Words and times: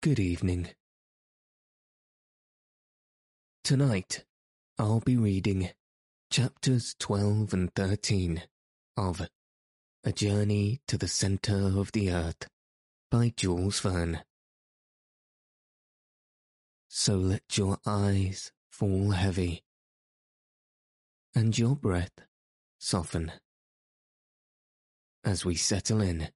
Good 0.00 0.20
evening. 0.20 0.68
Tonight, 3.64 4.24
I'll 4.78 5.00
be 5.00 5.16
reading 5.16 5.70
chapters 6.30 6.94
12 7.00 7.52
and 7.52 7.74
13 7.74 8.44
of 8.96 9.28
A 10.04 10.12
Journey 10.12 10.80
to 10.86 10.98
the 10.98 11.08
Centre 11.08 11.72
of 11.76 11.90
the 11.90 12.12
Earth 12.12 12.46
by 13.10 13.32
Jules 13.36 13.80
Verne. 13.80 14.20
So 16.86 17.16
let 17.16 17.58
your 17.58 17.78
eyes 17.84 18.52
fall 18.70 19.10
heavy 19.10 19.64
and 21.34 21.58
your 21.58 21.74
breath 21.74 22.20
soften 22.78 23.32
as 25.24 25.44
we 25.44 25.56
settle 25.56 26.00
in 26.00 26.28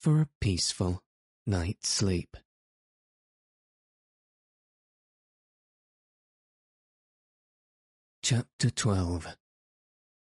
for 0.00 0.20
a 0.20 0.28
peaceful 0.40 1.03
night's 1.46 1.88
sleep. 1.88 2.36
Chapter 8.22 8.70
12 8.70 9.36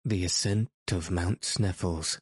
The 0.07 0.25
Ascent 0.25 0.71
of 0.91 1.11
Mount 1.11 1.43
Sneffels 1.43 2.19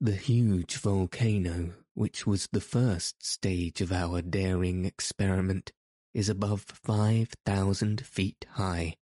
The 0.00 0.16
huge 0.16 0.76
volcano, 0.78 1.74
which 1.92 2.26
was 2.26 2.48
the 2.50 2.60
first 2.62 3.24
stage 3.24 3.82
of 3.82 3.92
our 3.92 4.22
daring 4.22 4.86
experiment, 4.86 5.72
is 6.14 6.30
above 6.30 6.62
5,000 6.62 8.06
feet 8.06 8.46
high. 8.52 8.94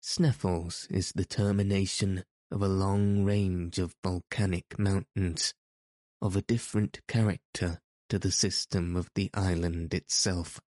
Sneffels 0.00 0.86
is 0.92 1.12
the 1.12 1.24
termination 1.24 2.22
of 2.52 2.62
a 2.62 2.68
long 2.68 3.24
range 3.24 3.80
of 3.80 3.96
volcanic 4.04 4.78
mountains, 4.78 5.54
of 6.22 6.36
a 6.36 6.42
different 6.42 7.00
character 7.08 7.80
to 8.08 8.18
the 8.18 8.30
system 8.30 8.96
of 8.96 9.10
the 9.14 9.28
island 9.34 9.92
itself. 9.92 10.60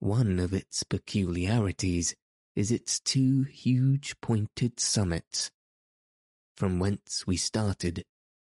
One 0.00 0.38
of 0.38 0.54
its 0.54 0.82
peculiarities 0.82 2.14
is 2.54 2.70
its 2.70 2.98
two 2.98 3.42
huge 3.42 4.18
pointed 4.22 4.80
summits. 4.80 5.50
From 6.56 6.78
whence 6.78 7.26
we 7.26 7.36
started, 7.36 8.04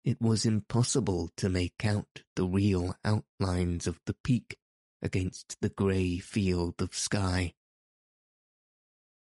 it 0.05 0.21
was 0.21 0.45
impossible 0.45 1.29
to 1.35 1.49
make 1.49 1.85
out 1.85 2.23
the 2.37 2.45
real 2.45 2.95
outlines 3.03 3.85
of 3.85 3.99
the 4.05 4.15
peak 4.23 4.57
against 5.01 5.57
the 5.59 5.69
grey 5.69 6.19
field 6.19 6.75
of 6.81 6.95
sky. 6.95 7.53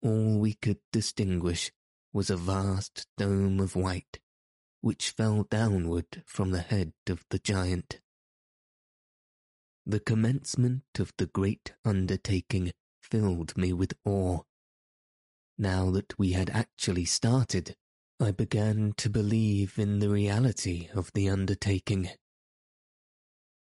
All 0.02 0.40
we 0.40 0.54
could 0.54 0.80
distinguish 0.92 1.70
was 2.12 2.30
a 2.30 2.36
vast 2.36 3.06
dome 3.16 3.60
of 3.60 3.76
white, 3.76 4.18
which 4.84 5.12
fell 5.12 5.44
downward 5.44 6.22
from 6.26 6.50
the 6.50 6.60
head 6.60 6.92
of 7.08 7.24
the 7.30 7.38
giant. 7.38 8.00
The 9.86 9.98
commencement 9.98 10.82
of 10.98 11.10
the 11.16 11.24
great 11.24 11.72
undertaking 11.86 12.70
filled 13.00 13.56
me 13.56 13.72
with 13.72 13.94
awe. 14.04 14.40
Now 15.56 15.90
that 15.92 16.18
we 16.18 16.32
had 16.32 16.50
actually 16.50 17.06
started, 17.06 17.76
I 18.20 18.32
began 18.32 18.92
to 18.98 19.08
believe 19.08 19.78
in 19.78 20.00
the 20.00 20.10
reality 20.10 20.90
of 20.94 21.10
the 21.14 21.30
undertaking. 21.30 22.10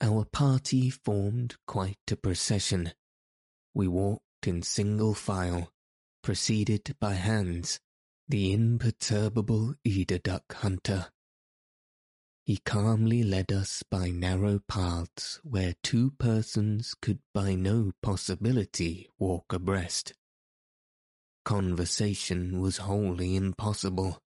Our 0.02 0.26
party 0.26 0.90
formed 0.90 1.56
quite 1.66 1.96
a 2.10 2.16
procession. 2.16 2.92
We 3.72 3.88
walked 3.88 4.46
in 4.46 4.60
single 4.60 5.14
file, 5.14 5.72
preceded 6.22 6.94
by 7.00 7.14
Hans, 7.14 7.80
the 8.28 8.52
imperturbable 8.52 9.74
eider 9.86 10.18
duck 10.18 10.54
hunter. 10.54 11.06
He 12.44 12.58
calmly 12.58 13.22
led 13.22 13.52
us 13.52 13.82
by 13.88 14.10
narrow 14.10 14.60
paths 14.68 15.40
where 15.42 15.74
two 15.82 16.12
persons 16.12 16.94
could 17.00 17.20
by 17.32 17.54
no 17.54 17.92
possibility 18.02 19.08
walk 19.18 19.52
abreast. 19.52 20.12
Conversation 21.44 22.60
was 22.60 22.78
wholly 22.78 23.36
impossible. 23.36 24.20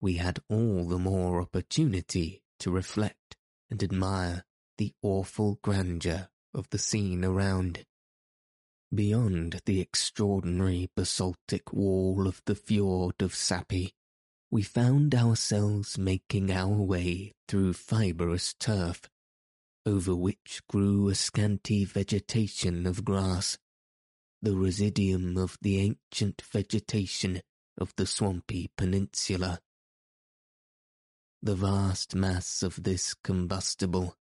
We 0.00 0.14
had 0.14 0.40
all 0.50 0.86
the 0.86 0.98
more 0.98 1.40
opportunity 1.40 2.42
to 2.60 2.70
reflect 2.70 3.36
and 3.70 3.82
admire 3.82 4.44
the 4.76 4.92
awful 5.02 5.58
grandeur 5.62 6.28
of 6.52 6.68
the 6.70 6.78
scene 6.78 7.24
around. 7.24 7.86
Beyond 8.94 9.62
the 9.66 9.80
extraordinary 9.80 10.90
basaltic 10.94 11.72
wall 11.72 12.28
of 12.28 12.40
the 12.46 12.54
fjord 12.54 13.20
of 13.20 13.34
Sappi, 13.34 13.92
we 14.50 14.62
found 14.62 15.14
ourselves 15.14 15.98
making 15.98 16.52
our 16.52 16.80
way 16.80 17.34
through 17.48 17.72
fibrous 17.72 18.54
turf, 18.54 19.10
over 19.84 20.14
which 20.14 20.62
grew 20.68 21.08
a 21.08 21.16
scanty 21.16 21.84
vegetation 21.84 22.86
of 22.86 23.04
grass, 23.04 23.58
the 24.40 24.54
residuum 24.56 25.36
of 25.36 25.58
the 25.60 25.78
ancient 25.80 26.40
vegetation 26.42 27.42
of 27.76 27.92
the 27.96 28.06
swampy 28.06 28.70
peninsula. 28.76 29.58
The 31.42 31.56
vast 31.56 32.14
mass 32.14 32.62
of 32.62 32.84
this 32.84 33.14
combustible, 33.14 34.16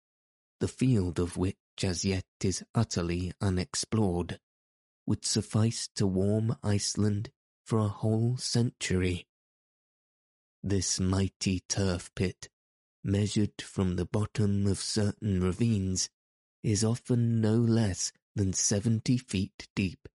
the 0.59 0.67
field 0.67 1.19
of 1.19 1.37
which 1.37 1.55
as 1.83 2.03
yet 2.03 2.25
is 2.43 2.63
utterly 2.73 3.31
unexplored, 3.39 4.39
would 5.05 5.25
suffice 5.25 5.89
to 5.95 6.07
warm 6.07 6.55
Iceland 6.63 7.29
for 7.63 7.79
a 7.79 7.87
whole 7.87 8.37
century. 8.37 9.27
This 10.63 10.99
mighty 10.99 11.61
turf 11.67 12.09
pit, 12.15 12.49
measured 13.03 13.61
from 13.61 13.95
the 13.95 14.05
bottom 14.05 14.65
of 14.65 14.79
certain 14.79 15.41
ravines, 15.41 16.09
is 16.63 16.83
often 16.83 17.39
no 17.39 17.53
less 17.53 18.11
than 18.35 18.51
seventy 18.53 19.17
feet 19.17 19.67
deep, 19.75 20.07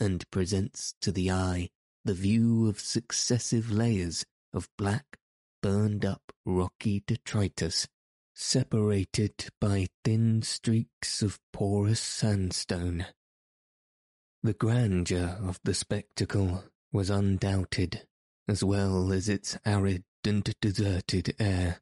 and 0.00 0.28
presents 0.30 0.94
to 1.00 1.12
the 1.12 1.30
eye 1.30 1.70
the 2.04 2.14
view 2.14 2.68
of 2.68 2.80
successive 2.80 3.70
layers 3.70 4.24
of 4.52 4.68
black, 4.76 5.18
burned-up 5.62 6.22
rocky 6.44 7.02
detritus, 7.06 7.88
separated 8.34 9.48
by 9.60 9.86
thin 10.04 10.42
streaks 10.42 11.22
of 11.22 11.40
porous 11.52 12.00
sandstone. 12.00 13.06
The 14.46 14.54
grandeur 14.54 15.40
of 15.42 15.58
the 15.64 15.74
spectacle 15.74 16.62
was 16.92 17.10
undoubted, 17.10 18.06
as 18.46 18.62
well 18.62 19.12
as 19.12 19.28
its 19.28 19.58
arid 19.64 20.04
and 20.24 20.44
deserted 20.60 21.34
air. 21.40 21.80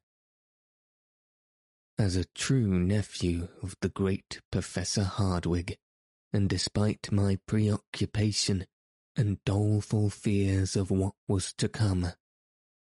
As 1.99 2.15
a 2.15 2.25
true 2.33 2.79
nephew 2.79 3.49
of 3.61 3.75
the 3.81 3.89
great 3.89 4.41
Professor 4.51 5.03
Hardwigg, 5.03 5.77
and 6.33 6.49
despite 6.49 7.11
my 7.11 7.37
preoccupation 7.45 8.65
and 9.15 9.37
doleful 9.45 10.09
fears 10.09 10.75
of 10.75 10.89
what 10.89 11.13
was 11.27 11.53
to 11.59 11.69
come, 11.69 12.13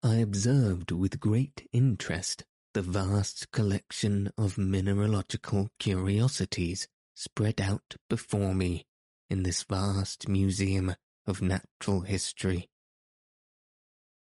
I 0.01 0.15
observed 0.15 0.91
with 0.91 1.19
great 1.19 1.67
interest 1.73 2.45
the 2.73 2.81
vast 2.81 3.51
collection 3.51 4.31
of 4.37 4.57
mineralogical 4.57 5.67
curiosities 5.79 6.87
spread 7.13 7.59
out 7.59 7.97
before 8.07 8.55
me 8.55 8.85
in 9.29 9.43
this 9.43 9.63
vast 9.63 10.27
museum 10.27 10.95
of 11.25 11.41
natural 11.41 12.01
history. 12.01 12.69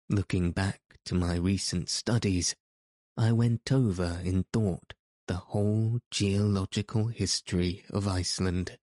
Looking 0.09 0.51
back 0.51 0.81
to 1.05 1.15
my 1.15 1.35
recent 1.35 1.89
studies, 1.89 2.55
I 3.17 3.31
went 3.31 3.71
over 3.71 4.19
in 4.23 4.45
thought 4.53 4.93
the 5.27 5.35
whole 5.35 5.99
geological 6.11 7.07
history 7.07 7.83
of 7.89 8.07
Iceland. 8.07 8.77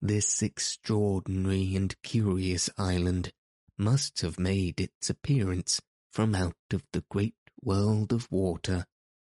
This 0.00 0.42
extraordinary 0.42 1.74
and 1.74 2.00
curious 2.02 2.70
island 2.78 3.32
must 3.76 4.20
have 4.20 4.38
made 4.38 4.80
its 4.80 5.10
appearance 5.10 5.80
from 6.12 6.34
out 6.34 6.56
of 6.72 6.84
the 6.92 7.04
great 7.08 7.34
world 7.62 8.12
of 8.12 8.30
water 8.30 8.84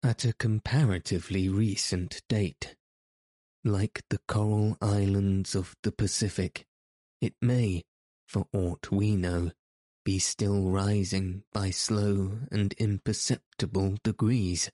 at 0.02 0.24
a 0.24 0.32
comparatively 0.32 1.48
recent 1.48 2.22
date. 2.28 2.75
Like 3.66 4.04
the 4.10 4.20
coral 4.28 4.76
islands 4.80 5.56
of 5.56 5.74
the 5.82 5.90
Pacific, 5.90 6.68
it 7.20 7.34
may, 7.42 7.82
for 8.28 8.46
aught 8.52 8.92
we 8.92 9.16
know, 9.16 9.50
be 10.04 10.20
still 10.20 10.70
rising 10.70 11.42
by 11.52 11.70
slow 11.70 12.38
and 12.52 12.72
imperceptible 12.74 13.96
degrees? 14.04 14.70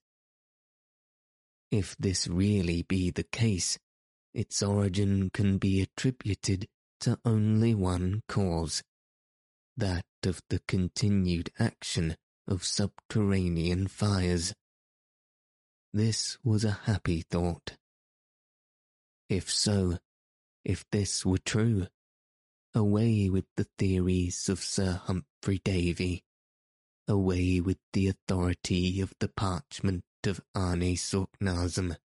If 1.70 1.96
this 1.98 2.28
really 2.28 2.82
be 2.82 3.10
the 3.10 3.22
case, 3.22 3.78
its 4.34 4.62
origin 4.62 5.30
can 5.30 5.56
be 5.56 5.80
attributed 5.80 6.68
to 7.00 7.18
only 7.24 7.74
one 7.74 8.20
cause, 8.28 8.82
that 9.74 10.04
of 10.22 10.42
the 10.50 10.60
continued 10.68 11.50
action 11.58 12.18
of 12.46 12.62
subterranean 12.62 13.86
fires. 13.86 14.52
This 15.94 16.36
was 16.44 16.62
a 16.62 16.80
happy 16.84 17.22
thought. 17.22 17.78
If 19.32 19.50
so, 19.50 19.98
if 20.62 20.84
this 20.90 21.24
were 21.24 21.38
true, 21.38 21.86
away 22.74 23.30
with 23.30 23.46
the 23.56 23.66
theories 23.78 24.50
of 24.50 24.62
Sir 24.62 25.00
Humphry 25.04 25.58
Davy, 25.64 26.22
away 27.08 27.58
with 27.58 27.78
the 27.94 28.08
authority 28.08 29.00
of 29.00 29.14
the 29.20 29.28
parchment 29.28 30.04
of 30.24 30.42
Arne 30.54 30.96
Saknussemm, 30.96 31.96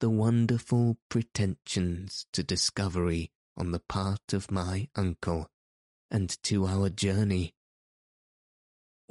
the 0.00 0.08
wonderful 0.08 0.96
pretensions 1.10 2.24
to 2.32 2.42
discovery 2.42 3.30
on 3.54 3.72
the 3.72 3.80
part 3.80 4.32
of 4.32 4.50
my 4.50 4.88
uncle, 4.96 5.50
and 6.10 6.42
to 6.44 6.64
our 6.64 6.88
journey. 6.88 7.52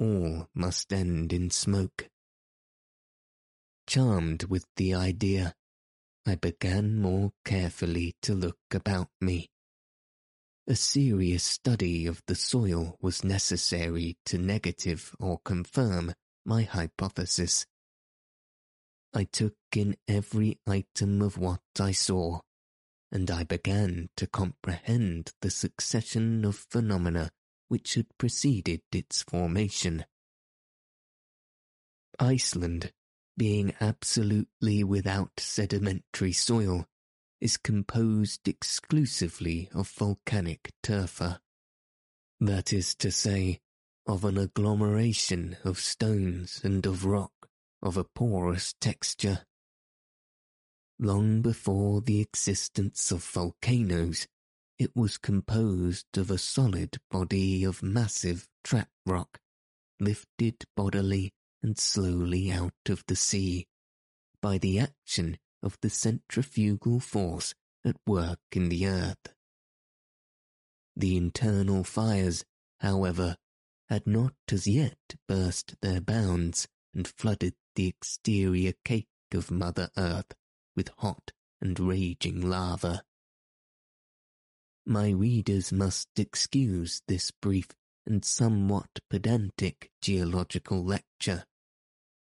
All 0.00 0.48
must 0.54 0.92
end 0.92 1.32
in 1.32 1.50
smoke. 1.50 2.08
Charmed 3.86 4.46
with 4.46 4.66
the 4.74 4.92
idea, 4.92 5.54
I 6.28 6.34
began 6.34 7.00
more 7.00 7.32
carefully 7.44 8.16
to 8.22 8.34
look 8.34 8.58
about 8.72 9.10
me. 9.20 9.48
A 10.66 10.74
serious 10.74 11.44
study 11.44 12.06
of 12.06 12.20
the 12.26 12.34
soil 12.34 12.96
was 13.00 13.22
necessary 13.22 14.16
to 14.24 14.36
negative 14.36 15.14
or 15.20 15.38
confirm 15.44 16.14
my 16.44 16.62
hypothesis. 16.62 17.64
I 19.14 19.24
took 19.24 19.54
in 19.76 19.96
every 20.08 20.58
item 20.66 21.22
of 21.22 21.38
what 21.38 21.60
I 21.78 21.92
saw, 21.92 22.40
and 23.12 23.30
I 23.30 23.44
began 23.44 24.08
to 24.16 24.26
comprehend 24.26 25.32
the 25.42 25.50
succession 25.50 26.44
of 26.44 26.56
phenomena 26.56 27.30
which 27.68 27.94
had 27.94 28.06
preceded 28.18 28.82
its 28.90 29.22
formation. 29.22 30.04
Iceland, 32.18 32.92
being 33.36 33.74
absolutely 33.80 34.82
without 34.82 35.38
sedimentary 35.38 36.32
soil, 36.32 36.86
is 37.40 37.56
composed 37.56 38.48
exclusively 38.48 39.68
of 39.74 39.88
volcanic 39.88 40.72
tufa. 40.82 41.40
That 42.40 42.72
is 42.72 42.94
to 42.96 43.10
say, 43.10 43.60
of 44.06 44.24
an 44.24 44.38
agglomeration 44.38 45.56
of 45.64 45.78
stones 45.78 46.60
and 46.62 46.86
of 46.86 47.04
rock 47.04 47.32
of 47.82 47.96
a 47.96 48.04
porous 48.04 48.74
texture. 48.80 49.44
Long 50.98 51.42
before 51.42 52.00
the 52.00 52.20
existence 52.20 53.10
of 53.10 53.22
volcanoes, 53.22 54.26
it 54.78 54.94
was 54.94 55.18
composed 55.18 56.16
of 56.16 56.30
a 56.30 56.38
solid 56.38 56.98
body 57.10 57.64
of 57.64 57.82
massive 57.82 58.48
trap 58.64 58.88
rock, 59.04 59.38
lifted 60.00 60.64
bodily 60.76 61.32
and 61.62 61.78
slowly 61.78 62.50
out 62.50 62.72
of 62.88 63.04
the 63.06 63.16
sea 63.16 63.66
by 64.40 64.58
the 64.58 64.78
action 64.78 65.38
of 65.62 65.76
the 65.80 65.90
centrifugal 65.90 67.00
force 67.00 67.54
at 67.84 67.96
work 68.06 68.40
in 68.52 68.68
the 68.68 68.86
earth. 68.86 69.34
The 70.96 71.16
internal 71.16 71.84
fires, 71.84 72.44
however, 72.80 73.36
had 73.88 74.06
not 74.06 74.34
as 74.50 74.66
yet 74.66 74.98
burst 75.28 75.76
their 75.82 76.00
bounds 76.00 76.66
and 76.94 77.06
flooded 77.06 77.54
the 77.74 77.86
exterior 77.86 78.72
cake 78.84 79.08
of 79.32 79.50
Mother 79.50 79.90
Earth 79.96 80.32
with 80.74 80.90
hot 80.98 81.32
and 81.60 81.78
raging 81.78 82.40
lava. 82.40 83.02
My 84.84 85.10
readers 85.10 85.72
must 85.72 86.08
excuse 86.16 87.02
this 87.08 87.30
brief 87.30 87.68
and 88.06 88.24
somewhat 88.24 89.00
pedantic 89.10 89.90
geological 90.00 90.84
lecture, 90.84 91.44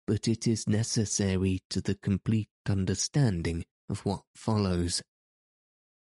but 0.07 0.27
it 0.27 0.47
is 0.47 0.69
necessary 0.69 1.61
to 1.71 1.81
the 1.81 1.95
complete 1.95 2.49
understanding 2.69 3.65
of 3.89 4.05
what 4.05 4.23
follows. 4.35 5.03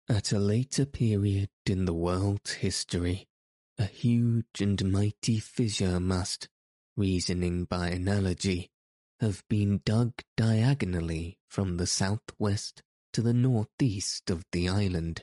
At 0.09 0.31
a 0.31 0.39
later 0.39 0.85
period 0.85 1.49
in 1.65 1.85
the 1.85 1.93
world's 1.93 2.53
history, 2.53 3.27
a 3.77 3.85
huge 3.85 4.59
and 4.59 4.91
mighty 4.91 5.39
fissure 5.39 5.99
must, 5.99 6.49
reasoning 6.97 7.65
by 7.65 7.89
analogy, 7.89 8.69
have 9.19 9.43
been 9.49 9.81
dug 9.85 10.13
diagonally 10.35 11.37
from 11.49 11.77
the 11.77 11.87
southwest 11.87 12.81
to 13.13 13.21
the 13.21 13.33
northeast 13.33 14.29
of 14.29 14.43
the 14.51 14.67
island, 14.67 15.21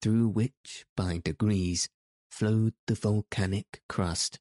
through 0.00 0.28
which, 0.28 0.84
by 0.96 1.18
degrees, 1.18 1.88
flowed 2.34 2.74
the 2.88 2.96
volcanic 2.96 3.80
crust. 3.88 4.40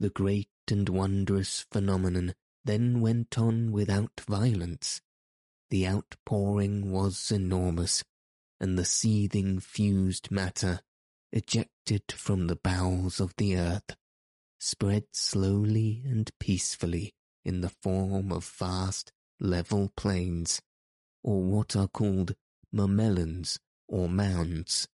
The 0.00 0.08
great 0.08 0.48
and 0.70 0.88
wondrous 0.88 1.66
phenomenon 1.70 2.34
then 2.64 3.02
went 3.02 3.36
on 3.36 3.70
without 3.70 4.22
violence. 4.26 5.02
The 5.68 5.86
outpouring 5.86 6.90
was 6.90 7.30
enormous, 7.30 8.02
and 8.58 8.78
the 8.78 8.86
seething 8.86 9.60
fused 9.60 10.30
matter, 10.30 10.80
ejected 11.32 12.04
from 12.10 12.46
the 12.46 12.56
bowels 12.56 13.20
of 13.20 13.34
the 13.36 13.58
earth, 13.58 13.94
spread 14.58 15.04
slowly 15.12 16.02
and 16.06 16.30
peacefully 16.40 17.12
in 17.44 17.60
the 17.60 17.68
form 17.82 18.32
of 18.32 18.46
vast, 18.46 19.12
level 19.38 19.92
plains, 19.98 20.62
or 21.22 21.42
what 21.42 21.76
are 21.76 21.88
called 21.88 22.34
mamelons 22.72 23.58
or 23.86 24.08
mounds. 24.08 24.88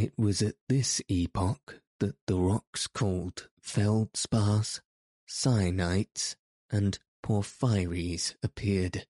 It 0.00 0.16
was 0.16 0.40
at 0.40 0.54
this 0.66 1.02
epoch 1.08 1.82
that 1.98 2.16
the 2.26 2.38
rocks 2.38 2.86
called 2.86 3.50
feldspars, 3.60 4.80
syenites, 5.28 6.36
and 6.70 6.98
porphyries 7.22 8.34
appeared. 8.42 9.06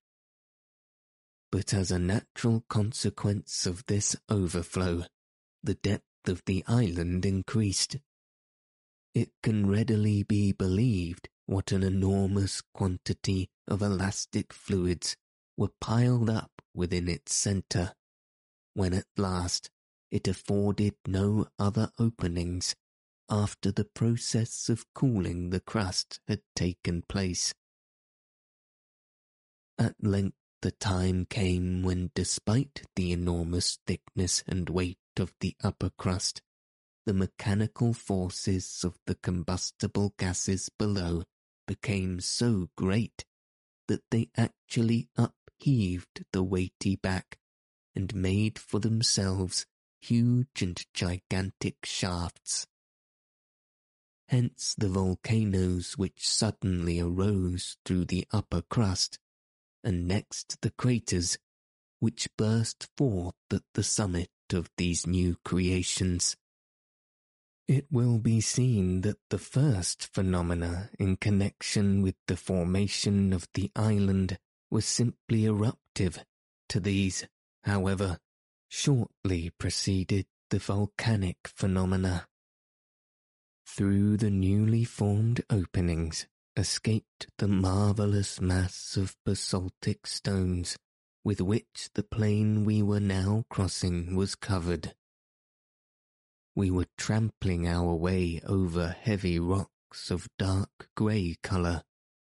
But 1.53 1.73
as 1.73 1.93
a 1.93 2.01
natural 2.01 2.65
consequence 2.69 3.67
of 3.67 3.87
this 3.87 4.17
overflow, 4.29 5.05
the 5.63 5.75
depth 5.75 6.27
of 6.27 6.43
the 6.47 6.65
island 6.67 7.25
increased, 7.25 7.99
it 9.15 9.31
can 9.45 9.69
readily 9.69 10.25
be 10.25 10.51
believed 10.51 11.29
what 11.47 11.71
an 11.71 11.85
enormous 11.85 12.63
quantity 12.75 13.49
of 13.69 13.81
elastic 13.81 14.53
fluids 14.53 15.17
were 15.57 15.71
piled 15.81 16.29
up 16.29 16.51
within 16.75 17.09
its 17.09 17.33
centre, 17.33 17.95
when 18.75 18.93
at 18.93 19.07
last 19.17 19.71
it 20.11 20.27
afforded 20.27 20.95
no 21.07 21.47
other 21.59 21.91
openings 21.99 22.75
after 23.29 23.71
the 23.71 23.85
process 23.85 24.69
of 24.69 24.85
cooling 24.95 25.51
the 25.51 25.61
crust 25.61 26.21
had 26.27 26.41
taken 26.57 27.03
place. 27.03 27.55
At 29.79 29.95
length 30.03 30.37
the 30.63 30.73
time 30.73 31.27
came 31.27 31.83
when 31.83 32.11
despite 32.15 32.83
the 32.97 33.13
enormous 33.13 33.79
thickness 33.87 34.43
and 34.47 34.69
weight 34.69 34.99
of 35.19 35.33
the 35.41 35.55
upper 35.63 35.91
crust, 35.91 36.43
the 37.07 37.15
mechanical 37.15 37.95
forces 37.95 38.85
of 38.85 38.99
the 39.07 39.15
combustible 39.15 40.15
gases 40.19 40.69
below 40.79 41.23
became 41.67 42.21
so 42.21 42.69
great 42.77 43.25
that 43.89 44.03
they 44.11 44.29
actually 44.37 45.09
upheaved 45.17 46.25
the 46.33 46.43
weighty 46.43 46.97
back 46.97 47.39
and 47.95 48.15
made 48.15 48.59
for 48.59 48.81
themselves 48.81 49.67
huge 50.01 50.63
and 50.63 50.85
gigantic 50.95 51.77
shafts. 51.85 52.67
Hence 54.29 54.75
the 54.79 54.89
volcanoes 54.89 55.99
which 55.99 56.29
suddenly 56.29 57.01
arose 57.01 57.77
through 57.85 58.05
the 58.05 58.27
upper 58.33 58.63
crust, 58.63 59.19
and 59.83 60.07
next 60.07 60.61
the 60.61 60.71
craters 60.71 61.39
which 61.99 62.29
burst 62.37 62.89
forth 62.97 63.35
at 63.53 63.63
the 63.75 63.83
summit 63.83 64.31
of 64.53 64.71
these 64.77 65.07
new 65.07 65.37
creations. 65.45 66.37
It 67.69 67.87
will 67.91 68.19
be 68.19 68.41
seen 68.41 69.03
that 69.03 69.19
the 69.29 69.39
first 69.39 70.13
phenomena 70.13 70.91
in 70.99 71.17
connection 71.17 72.03
with 72.03 72.17
the 72.27 72.37
formation 72.37 73.33
of 73.33 73.47
the 73.55 73.71
island 73.77 74.39
was 74.71 74.87
simply 74.87 75.45
eruptive. 75.45 76.25
To 76.71 76.81
these, 76.81 77.27
however, 77.65 78.19
shortly 78.71 79.51
preceded 79.59 80.25
the 80.49 80.59
volcanic 80.59 81.37
phenomena. 81.45 82.27
Through 83.67 84.17
the 84.17 84.31
newly 84.31 84.85
formed 84.85 85.43
openings 85.51 86.27
escaped 86.57 87.27
the 87.39 87.49
marvellous 87.49 88.41
mass 88.41 88.97
of 88.97 89.17
basaltic 89.27 90.07
stones 90.07 90.79
with 91.25 91.41
which 91.41 91.91
the 91.95 92.03
plain 92.03 92.65
we 92.65 92.83
were 92.83 93.01
now 93.01 93.45
crossing 93.51 94.17
was 94.17 94.35
covered. 94.35 94.95
we 96.55 96.71
were 96.71 96.87
trampling 96.99 97.67
our 97.67 97.95
way 97.95 98.41
over 98.47 98.89
heavy 98.89 99.39
rocks 99.39 100.11
of 100.11 100.29
dark 100.39 100.89
grey 100.97 101.37
colour, 101.43 101.83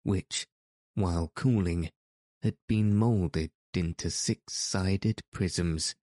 which, 0.03 0.47
while 0.95 1.31
cooling, 1.35 1.89
had 2.41 2.55
been 2.67 2.95
moulded 2.95 3.51
into 3.73 4.09
six-sided 4.09 5.21
prisms. 5.31 5.95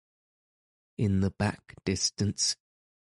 In 0.98 1.20
the 1.20 1.30
back 1.30 1.76
distance, 1.84 2.56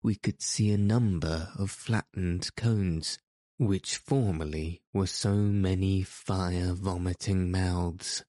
we 0.00 0.14
could 0.14 0.40
see 0.40 0.70
a 0.70 0.78
number 0.78 1.52
of 1.58 1.72
flattened 1.72 2.54
cones, 2.54 3.18
which 3.58 3.96
formerly 3.96 4.80
were 4.92 5.08
so 5.08 5.34
many 5.34 6.02
fire-vomiting 6.02 7.50
mouths. 7.50 8.24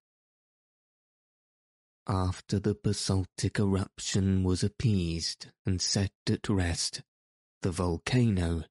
After 2.07 2.57
the 2.57 2.73
basaltic 2.73 3.59
eruption 3.59 4.43
was 4.43 4.63
appeased 4.63 5.49
and 5.63 5.79
set 5.79 6.11
at 6.27 6.49
rest, 6.49 7.03
the 7.61 7.69
volcano, 7.69 8.63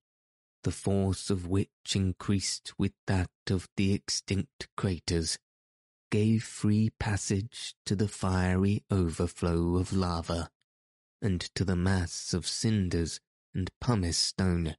the 0.65 0.73
force 0.73 1.31
of 1.31 1.47
which 1.47 1.95
increased 1.95 2.73
with 2.77 2.95
that 3.07 3.31
of 3.49 3.69
the 3.77 3.93
extinct 3.93 4.67
craters, 4.77 5.39
gave 6.11 6.43
free 6.43 6.91
passage 6.99 7.77
to 7.87 7.95
the 7.95 8.09
fiery 8.09 8.83
overflow 8.91 9.77
of 9.77 9.93
lava, 9.93 10.51
and 11.23 11.41
to 11.55 11.65
the 11.65 11.77
mass 11.77 12.33
of 12.35 12.47
cinders 12.47 13.21
and 13.55 13.71
pumice 13.81 14.17
stone, 14.17 14.77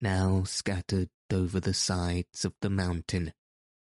now 0.00 0.44
scattered 0.44 1.10
over 1.32 1.60
the 1.60 1.74
sides 1.74 2.44
of 2.44 2.54
the 2.60 2.70
mountain, 2.70 3.32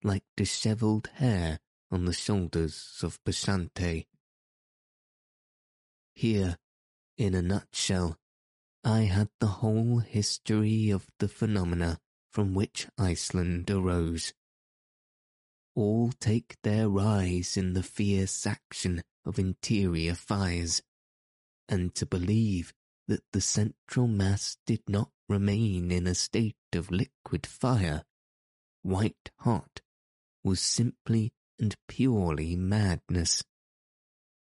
like 0.02 0.24
dishevelled 0.36 1.08
hair 1.14 1.60
on 1.90 2.04
the 2.04 2.12
shoulders 2.12 3.00
of 3.02 3.18
Bacchante. 3.24 4.06
Here, 6.14 6.58
in 7.16 7.34
a 7.34 7.42
nutshell, 7.42 8.18
I 8.84 9.02
had 9.02 9.28
the 9.40 9.46
whole 9.46 9.98
history 9.98 10.90
of 10.90 11.06
the 11.18 11.28
phenomena 11.28 11.98
from 12.30 12.54
which 12.54 12.86
Iceland 12.96 13.70
arose. 13.70 14.32
All 15.74 16.12
take 16.20 16.56
their 16.62 16.88
rise 16.88 17.56
in 17.56 17.74
the 17.74 17.82
fierce 17.82 18.46
action 18.46 19.02
of 19.24 19.38
interior 19.38 20.14
fires, 20.14 20.82
and 21.68 21.94
to 21.94 22.06
believe 22.06 22.72
that 23.06 23.22
the 23.32 23.40
central 23.40 24.06
mass 24.06 24.56
did 24.66 24.82
not 24.88 25.10
remain 25.28 25.90
in 25.90 26.06
a 26.06 26.14
state 26.14 26.56
of 26.74 26.90
liquid 26.90 27.46
fire, 27.46 28.04
white 28.82 29.30
hot, 29.38 29.80
was 30.44 30.60
simply 30.60 31.32
and 31.58 31.74
purely 31.88 32.56
madness. 32.56 33.42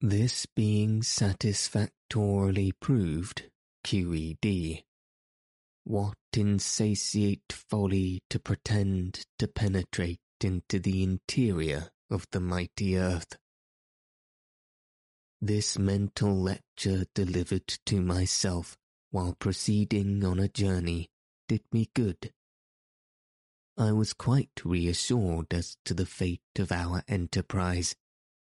This 0.00 0.46
being 0.46 1.02
satisfactorily 1.02 2.72
proved, 2.72 3.50
QED, 3.84 4.82
what 5.84 6.16
insatiate 6.36 7.52
folly 7.52 8.20
to 8.30 8.38
pretend 8.38 9.24
to 9.38 9.48
penetrate 9.48 10.20
into 10.40 10.78
the 10.78 11.02
interior 11.02 11.88
of 12.10 12.26
the 12.30 12.40
mighty 12.40 12.96
earth. 12.96 13.36
This 15.40 15.78
mental 15.78 16.34
lecture 16.36 17.04
delivered 17.14 17.68
to 17.86 18.00
myself 18.00 18.76
while 19.10 19.34
proceeding 19.38 20.24
on 20.24 20.38
a 20.38 20.48
journey 20.48 21.10
did 21.48 21.62
me 21.72 21.88
good 21.94 22.32
I 23.78 23.92
was 23.92 24.12
quite 24.12 24.64
reassured 24.64 25.54
as 25.54 25.76
to 25.84 25.94
the 25.94 26.04
fate 26.04 26.42
of 26.58 26.72
our 26.72 27.04
enterprise, 27.06 27.94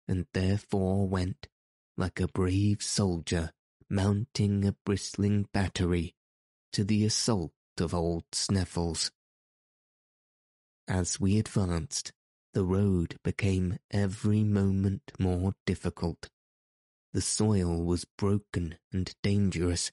and 0.06 0.26
therefore 0.32 1.08
went, 1.08 1.48
like 1.96 2.20
a 2.20 2.28
brave 2.28 2.80
soldier 2.82 3.50
mounting 3.90 4.64
a 4.64 4.76
bristling 4.84 5.48
battery, 5.52 6.14
to 6.72 6.84
the 6.84 7.04
assault 7.04 7.52
of 7.80 7.92
old 7.92 8.30
Sneffels. 8.30 9.10
As 10.86 11.18
we 11.18 11.40
advanced, 11.40 12.12
the 12.52 12.64
road 12.64 13.16
became 13.24 13.78
every 13.90 14.44
moment 14.44 15.10
more 15.18 15.54
difficult. 15.66 16.30
The 17.14 17.22
soil 17.22 17.82
was 17.82 18.04
broken 18.04 18.76
and 18.92 19.14
dangerous. 19.22 19.90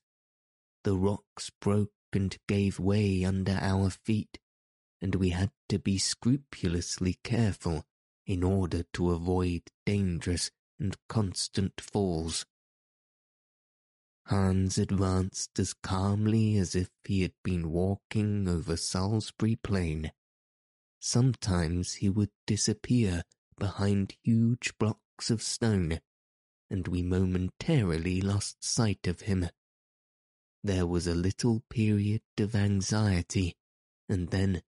The 0.84 0.98
rocks 0.98 1.50
broke 1.62 1.94
and 2.12 2.38
gave 2.48 2.80
way 2.80 3.24
under 3.24 3.54
our 3.62 3.90
feet 3.90 4.38
and 5.02 5.16
we 5.16 5.30
had 5.30 5.52
to 5.70 5.80
be 5.80 5.98
scrupulously 5.98 7.18
careful 7.24 7.84
in 8.26 8.44
order 8.44 8.84
to 8.94 9.12
avoid 9.12 9.64
dangerous 9.86 10.52
and 10.80 10.96
constant 11.10 11.82
falls. 11.82 12.46
Hans 14.28 14.78
advanced 14.78 15.58
as 15.58 15.74
calmly 15.74 16.56
as 16.58 16.76
if 16.76 16.90
he 17.04 17.24
had 17.24 17.34
been 17.44 17.72
walking 17.72 18.48
over 18.48 18.78
Salisbury 18.78 19.56
Plain. 19.56 20.12
Sometimes 21.00 21.96
he 21.96 22.10
would 22.10 22.30
disappear 22.46 23.24
behind 23.58 24.16
huge 24.24 24.78
blocks 24.78 25.32
of 25.32 25.42
stone, 25.42 26.00
and 26.72 26.88
we 26.88 27.04
momentarily 27.04 28.22
lost 28.22 28.64
sight 28.64 29.06
of 29.06 29.22
him. 29.22 29.50
There 30.64 30.88
was 30.88 31.06
a 31.06 31.14
little 31.14 31.64
period 31.70 32.22
of 32.40 32.56
anxiety, 32.56 33.58
and 34.08 34.30
then 34.30 34.62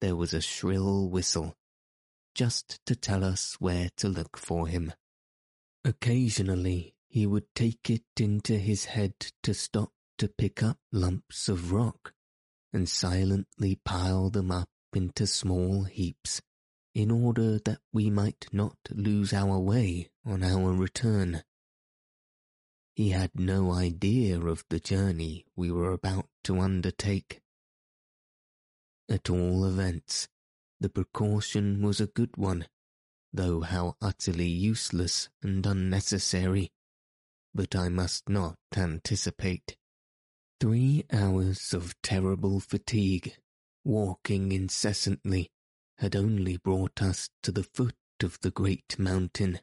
there 0.00 0.14
was 0.14 0.32
a 0.32 0.40
shrill 0.40 1.08
whistle, 1.08 1.56
just 2.36 2.78
to 2.86 2.94
tell 2.94 3.24
us 3.24 3.56
where 3.58 3.90
to 3.96 4.08
look 4.08 4.36
for 4.36 4.68
him. 4.68 4.92
Occasionally 5.84 6.94
he 7.08 7.26
would 7.26 7.52
take 7.56 7.90
it 7.90 8.04
into 8.18 8.56
his 8.56 8.84
head 8.84 9.14
to 9.42 9.52
stop 9.52 9.92
to 10.18 10.28
pick 10.28 10.62
up 10.62 10.78
lumps 10.92 11.48
of 11.48 11.72
rock 11.72 12.12
and 12.72 12.88
silently 12.88 13.80
pile 13.84 14.30
them 14.30 14.52
up 14.52 14.68
into 14.92 15.26
small 15.26 15.84
heaps 15.84 16.40
in 16.94 17.10
order 17.10 17.58
that 17.58 17.80
we 17.92 18.10
might 18.10 18.46
not 18.52 18.76
lose 18.90 19.32
our 19.32 19.58
way 19.58 20.09
on 20.24 20.42
our 20.42 20.72
return. 20.72 21.42
He 22.94 23.10
had 23.10 23.30
no 23.38 23.72
idea 23.72 24.40
of 24.40 24.64
the 24.68 24.80
journey 24.80 25.46
we 25.56 25.70
were 25.70 25.92
about 25.92 26.26
to 26.44 26.58
undertake, 26.58 27.40
at 29.10 29.28
all 29.28 29.64
events, 29.64 30.28
the 30.78 30.88
precaution 30.88 31.82
was 31.82 32.00
a 32.00 32.06
good 32.06 32.36
one, 32.36 32.68
though 33.32 33.60
how 33.62 33.96
utterly 34.00 34.46
useless 34.46 35.28
and 35.42 35.66
unnecessary. 35.66 36.70
But 37.52 37.74
I 37.74 37.88
must 37.88 38.28
not 38.28 38.54
anticipate. 38.76 39.76
Three 40.60 41.04
hours 41.12 41.74
of 41.74 42.00
terrible 42.02 42.60
fatigue, 42.60 43.34
walking 43.84 44.52
incessantly, 44.52 45.50
had 45.98 46.14
only 46.14 46.56
brought 46.56 47.02
us 47.02 47.30
to 47.42 47.50
the 47.50 47.64
foot 47.64 47.96
of 48.22 48.38
the 48.42 48.52
great 48.52 48.96
mountain. 48.96 49.58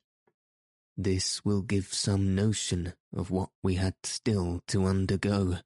This 1.00 1.46
will 1.46 1.62
give 1.62 1.94
some 1.94 2.34
notion 2.34 2.94
of 3.14 3.30
what 3.30 3.52
we 3.62 3.76
had 3.76 3.94
still 4.02 4.62
to 4.70 4.86
undergo. 4.86 5.60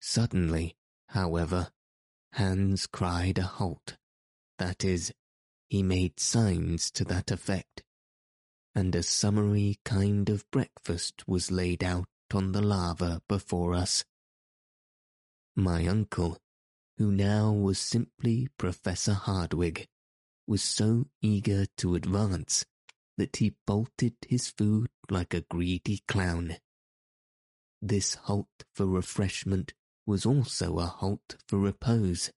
Suddenly, 0.00 0.76
however, 1.08 1.72
Hans 2.34 2.86
cried 2.86 3.38
a 3.38 3.42
halt. 3.42 3.96
That 4.58 4.84
is, 4.84 5.12
he 5.68 5.82
made 5.82 6.20
signs 6.20 6.92
to 6.92 7.04
that 7.06 7.32
effect, 7.32 7.82
and 8.76 8.94
a 8.94 9.02
summary 9.02 9.80
kind 9.84 10.28
of 10.28 10.48
breakfast 10.52 11.26
was 11.26 11.50
laid 11.50 11.82
out 11.82 12.06
on 12.32 12.52
the 12.52 12.62
lava 12.62 13.22
before 13.26 13.74
us. 13.74 14.04
My 15.56 15.88
uncle, 15.88 16.38
who 16.96 17.10
now 17.10 17.50
was 17.50 17.80
simply 17.80 18.48
Professor 18.56 19.14
Hardwigg, 19.14 19.88
was 20.46 20.62
so 20.62 21.08
eager 21.20 21.66
to 21.78 21.96
advance 21.96 22.64
that 23.20 23.36
he 23.36 23.52
bolted 23.66 24.14
his 24.26 24.48
food 24.48 24.88
like 25.10 25.34
a 25.34 25.42
greedy 25.42 26.02
clown. 26.08 26.56
This 27.82 28.14
halt 28.14 28.64
for 28.74 28.86
refreshment 28.86 29.74
was 30.06 30.24
also 30.24 30.78
a 30.78 30.86
halt 30.86 31.36
for 31.46 31.58
repose. 31.58 32.30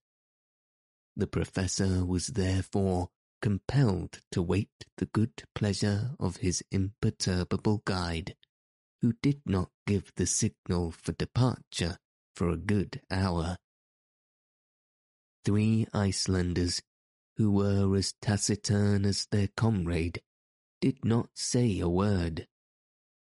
The 1.16 1.26
professor 1.26 2.04
was 2.04 2.26
therefore 2.26 3.08
compelled 3.40 4.20
to 4.32 4.42
wait 4.42 4.84
the 4.98 5.06
good 5.06 5.44
pleasure 5.54 6.10
of 6.20 6.36
his 6.36 6.62
imperturbable 6.70 7.80
guide, 7.86 8.34
who 9.00 9.14
did 9.22 9.40
not 9.46 9.70
give 9.86 10.12
the 10.16 10.26
signal 10.26 10.90
for 10.90 11.12
departure 11.12 11.96
for 12.36 12.50
a 12.50 12.58
good 12.58 13.00
hour. 13.10 13.56
Three 15.46 15.86
Icelanders, 15.94 16.82
who 17.38 17.52
were 17.52 17.96
as 17.96 18.12
taciturn 18.20 19.06
as 19.06 19.26
their 19.30 19.48
comrade, 19.56 20.20
did 20.84 21.02
not 21.02 21.30
say 21.32 21.80
a 21.80 21.88
word, 21.88 22.46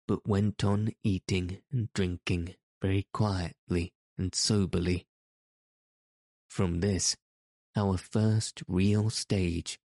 but 0.09 0.27
went 0.27 0.61
on 0.65 0.91
eating 1.05 1.61
and 1.71 1.87
drinking 1.93 2.53
very 2.81 3.07
quietly 3.13 3.93
and 4.17 4.35
soberly. 4.35 5.07
From 6.49 6.81
this, 6.81 7.15
our 7.73 7.95
first 7.95 8.61
real 8.67 9.09
stage, 9.09 9.79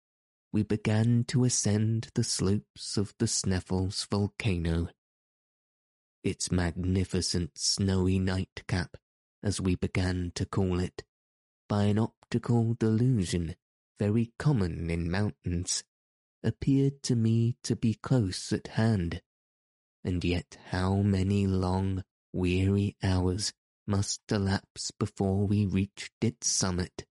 we 0.51 0.63
began 0.63 1.25
to 1.25 1.45
ascend 1.45 2.09
the 2.15 2.25
slopes 2.25 2.97
of 2.97 3.13
the 3.19 3.27
Sneffels 3.27 4.09
volcano. 4.09 4.89
its 6.25 6.51
magnificent 6.51 7.51
snowy 7.59 8.19
nightcap, 8.19 8.97
as 9.43 9.61
we 9.61 9.75
began 9.75 10.33
to 10.35 10.47
call 10.47 10.81
it, 10.81 11.05
by 11.69 11.85
an 11.85 11.99
optical 11.99 12.73
delusion 12.81 13.57
very 13.99 14.33
common 14.39 14.89
in 14.89 15.11
mountains, 15.11 15.85
appeared 16.43 17.03
to 17.03 17.17
me 17.17 17.57
to 17.63 17.77
be 17.77 17.95
close 17.95 18.53
at 18.53 18.69
hand, 18.69 19.23
and 20.05 20.25
yet 20.25 20.59
how 20.67 20.97
many 20.97 21.47
long, 21.47 22.05
weary 22.33 22.97
hours 23.03 23.53
must 23.87 24.21
elapse 24.31 24.91
before 24.91 25.47
we 25.47 25.67
reached 25.67 26.13
its 26.21 26.49
summit. 26.49 27.07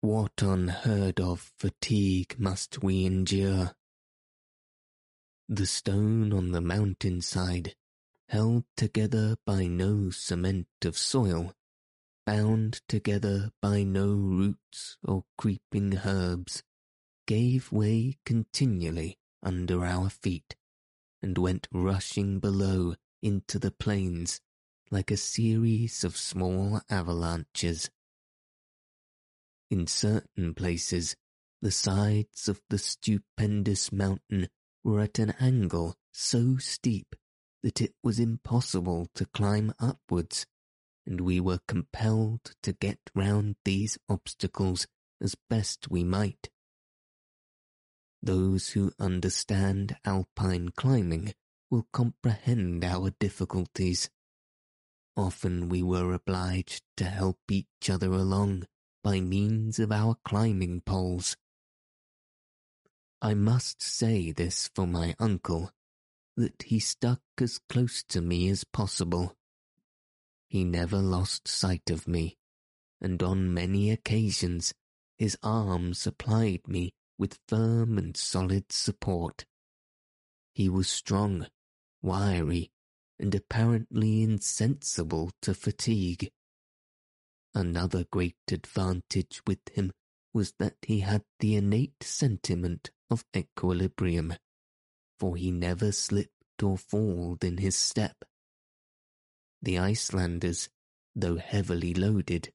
What 0.00 0.42
unheard 0.42 1.20
of 1.20 1.52
fatigue 1.58 2.34
must 2.38 2.82
we 2.82 3.04
endure? 3.04 3.72
The 5.48 5.66
stone 5.66 6.32
on 6.32 6.50
the 6.50 6.60
mountainside, 6.60 7.76
held 8.28 8.64
together 8.76 9.36
by 9.44 9.66
no 9.66 10.10
cement 10.10 10.66
of 10.84 10.96
soil, 10.96 11.52
bound 12.26 12.80
together 12.88 13.50
by 13.60 13.82
no 13.82 14.06
roots 14.06 14.96
or 15.04 15.24
creeping 15.36 15.98
herbs, 16.04 16.62
gave 17.26 17.72
way 17.72 18.18
continually 18.24 19.18
under 19.42 19.84
our 19.84 20.10
feet, 20.10 20.56
and 21.22 21.38
went 21.38 21.68
rushing 21.72 22.38
below 22.38 22.94
into 23.22 23.58
the 23.58 23.70
plains 23.70 24.40
like 24.90 25.10
a 25.10 25.16
series 25.16 26.04
of 26.04 26.16
small 26.16 26.80
avalanches. 26.90 27.90
In 29.70 29.86
certain 29.86 30.54
places, 30.54 31.16
the 31.62 31.70
sides 31.70 32.48
of 32.48 32.60
the 32.68 32.78
stupendous 32.78 33.90
mountain 33.90 34.48
were 34.84 35.00
at 35.00 35.18
an 35.18 35.32
angle 35.40 35.94
so 36.12 36.56
steep 36.58 37.14
that 37.62 37.80
it 37.80 37.94
was 38.02 38.18
impossible 38.18 39.08
to 39.14 39.24
climb 39.26 39.72
upwards, 39.78 40.44
and 41.06 41.20
we 41.20 41.40
were 41.40 41.60
compelled 41.66 42.54
to 42.62 42.72
get 42.72 42.98
round 43.14 43.56
these 43.64 43.96
obstacles 44.08 44.86
as 45.20 45.36
best 45.48 45.90
we 45.90 46.04
might. 46.04 46.50
Those 48.22 48.70
who 48.70 48.92
understand 49.00 49.96
alpine 50.04 50.68
climbing 50.76 51.34
will 51.70 51.88
comprehend 51.92 52.84
our 52.84 53.10
difficulties. 53.18 54.10
Often 55.16 55.68
we 55.68 55.82
were 55.82 56.12
obliged 56.12 56.84
to 56.98 57.04
help 57.04 57.38
each 57.50 57.90
other 57.90 58.12
along 58.12 58.68
by 59.02 59.20
means 59.20 59.80
of 59.80 59.90
our 59.90 60.16
climbing 60.24 60.82
poles. 60.82 61.36
I 63.20 63.34
must 63.34 63.82
say 63.82 64.30
this 64.30 64.70
for 64.72 64.86
my 64.86 65.16
uncle, 65.18 65.72
that 66.36 66.62
he 66.62 66.78
stuck 66.78 67.20
as 67.40 67.58
close 67.68 68.04
to 68.04 68.20
me 68.20 68.48
as 68.48 68.62
possible. 68.62 69.36
He 70.48 70.64
never 70.64 70.98
lost 70.98 71.48
sight 71.48 71.90
of 71.90 72.06
me, 72.06 72.36
and 73.00 73.20
on 73.22 73.52
many 73.52 73.90
occasions 73.90 74.74
his 75.18 75.36
arm 75.42 75.94
supplied 75.94 76.68
me 76.68 76.94
with 77.22 77.38
firm 77.46 77.98
and 77.98 78.16
solid 78.16 78.72
support. 78.72 79.44
He 80.54 80.68
was 80.68 80.88
strong, 80.88 81.46
wiry, 82.02 82.72
and 83.16 83.32
apparently 83.32 84.22
insensible 84.22 85.30
to 85.42 85.54
fatigue. 85.54 86.32
Another 87.54 88.06
great 88.10 88.34
advantage 88.50 89.40
with 89.46 89.60
him 89.72 89.92
was 90.34 90.54
that 90.58 90.74
he 90.82 90.98
had 90.98 91.22
the 91.38 91.54
innate 91.54 92.02
sentiment 92.02 92.90
of 93.08 93.24
equilibrium, 93.36 94.34
for 95.20 95.36
he 95.36 95.52
never 95.52 95.92
slipped 95.92 96.60
or 96.60 96.76
falled 96.76 97.44
in 97.44 97.58
his 97.58 97.78
step. 97.78 98.16
The 99.62 99.78
Icelanders, 99.78 100.68
though 101.14 101.36
heavily 101.36 101.94
loaded, 101.94 102.52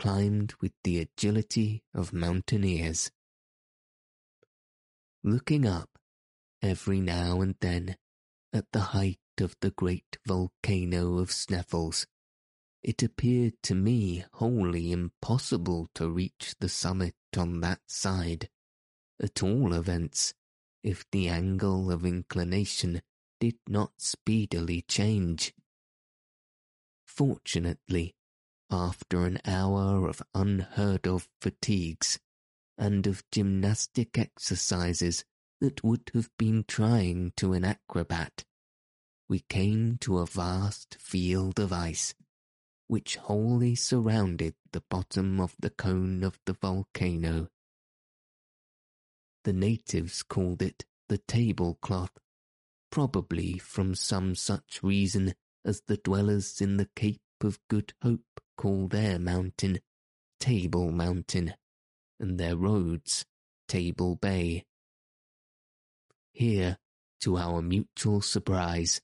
climbed 0.00 0.54
with 0.60 0.72
the 0.82 0.98
agility 0.98 1.84
of 1.94 2.12
mountaineers. 2.12 3.12
Looking 5.22 5.66
up, 5.66 5.98
every 6.62 7.00
now 7.00 7.42
and 7.42 7.54
then, 7.60 7.96
at 8.54 8.72
the 8.72 8.80
height 8.80 9.20
of 9.38 9.54
the 9.60 9.70
great 9.70 10.16
volcano 10.26 11.18
of 11.18 11.30
Sneffels, 11.30 12.06
it 12.82 13.02
appeared 13.02 13.54
to 13.64 13.74
me 13.74 14.24
wholly 14.34 14.90
impossible 14.90 15.90
to 15.94 16.08
reach 16.10 16.54
the 16.58 16.70
summit 16.70 17.14
on 17.36 17.60
that 17.60 17.82
side, 17.86 18.48
at 19.20 19.42
all 19.42 19.74
events, 19.74 20.32
if 20.82 21.04
the 21.10 21.28
angle 21.28 21.90
of 21.90 22.06
inclination 22.06 23.02
did 23.38 23.58
not 23.68 23.92
speedily 23.98 24.80
change. 24.88 25.52
Fortunately, 27.06 28.14
after 28.70 29.26
an 29.26 29.38
hour 29.44 30.08
of 30.08 30.22
unheard 30.34 31.06
of 31.06 31.28
fatigues, 31.42 32.18
and 32.80 33.06
of 33.06 33.22
gymnastic 33.30 34.18
exercises 34.18 35.22
that 35.60 35.84
would 35.84 36.10
have 36.14 36.30
been 36.38 36.64
trying 36.66 37.30
to 37.36 37.52
an 37.52 37.62
acrobat, 37.62 38.42
we 39.28 39.40
came 39.50 39.98
to 40.00 40.18
a 40.18 40.26
vast 40.26 40.96
field 40.98 41.60
of 41.60 41.72
ice, 41.72 42.14
which 42.88 43.16
wholly 43.16 43.74
surrounded 43.74 44.54
the 44.72 44.82
bottom 44.90 45.38
of 45.38 45.54
the 45.60 45.68
cone 45.68 46.24
of 46.24 46.38
the 46.46 46.54
volcano. 46.54 47.48
The 49.44 49.52
natives 49.52 50.22
called 50.22 50.62
it 50.62 50.84
the 51.08 51.18
tablecloth, 51.18 52.16
probably 52.90 53.58
from 53.58 53.94
some 53.94 54.34
such 54.34 54.82
reason 54.82 55.34
as 55.64 55.82
the 55.86 55.98
dwellers 55.98 56.62
in 56.62 56.78
the 56.78 56.88
Cape 56.96 57.20
of 57.42 57.60
Good 57.68 57.92
Hope 58.02 58.40
call 58.56 58.88
their 58.88 59.18
mountain 59.18 59.80
Table 60.40 60.90
Mountain 60.90 61.54
and 62.20 62.38
their 62.38 62.56
roads 62.56 63.24
Table 63.66 64.16
Bay. 64.16 64.64
Here, 66.32 66.78
to 67.20 67.36
our 67.36 67.62
mutual 67.62 68.20
surprise, 68.20 69.00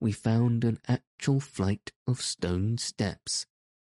we 0.00 0.12
found 0.12 0.64
an 0.64 0.80
actual 0.86 1.40
flight 1.40 1.92
of 2.06 2.20
stone 2.20 2.78
steps, 2.78 3.46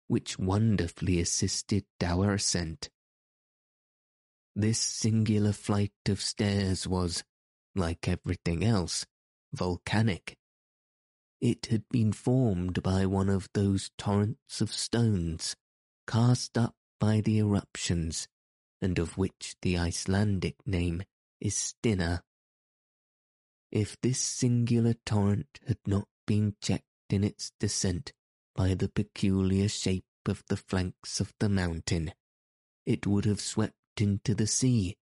which 0.07 0.39
wonderfully 0.39 1.19
assisted 1.19 1.85
our 2.03 2.33
ascent. 2.33 2.89
This 4.55 4.79
singular 4.79 5.53
flight 5.53 5.93
of 6.07 6.21
stairs 6.21 6.87
was, 6.87 7.23
like 7.75 8.07
everything 8.07 8.63
else, 8.63 9.05
volcanic. 9.53 10.37
It 11.39 11.67
had 11.67 11.87
been 11.89 12.11
formed 12.11 12.83
by 12.83 13.05
one 13.05 13.29
of 13.29 13.49
those 13.53 13.89
torrents 13.97 14.61
of 14.61 14.71
stones 14.71 15.55
cast 16.05 16.57
up 16.57 16.75
by 16.99 17.21
the 17.21 17.39
eruptions 17.39 18.27
and 18.81 18.97
of 18.97 19.17
which 19.17 19.55
the 19.61 19.77
Icelandic 19.77 20.55
name 20.65 21.03
is 21.39 21.55
Stinna. 21.55 22.23
If 23.71 23.99
this 24.01 24.19
singular 24.19 24.95
torrent 25.05 25.59
had 25.67 25.77
not 25.85 26.07
been 26.25 26.55
checked 26.61 26.85
in 27.09 27.23
its 27.23 27.51
descent 27.59 28.13
by 28.55 28.73
the 28.73 28.89
peculiar 28.89 29.69
shape 29.69 30.05
of 30.25 30.43
the 30.47 30.57
flanks 30.57 31.19
of 31.19 31.33
the 31.39 31.49
mountain, 31.49 32.13
it 32.85 33.07
would 33.07 33.25
have 33.25 33.39
swept 33.39 33.75
into 33.99 34.33
the 34.35 34.47
sea 34.47 34.97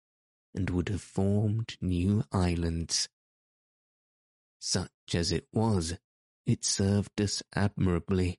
and 0.54 0.70
would 0.70 0.88
have 0.88 1.02
formed 1.02 1.76
new 1.80 2.24
islands. 2.32 3.08
Such 4.58 5.14
as 5.14 5.30
it 5.30 5.46
was, 5.52 5.94
it 6.46 6.64
served 6.64 7.20
us 7.20 7.42
admirably. 7.54 8.38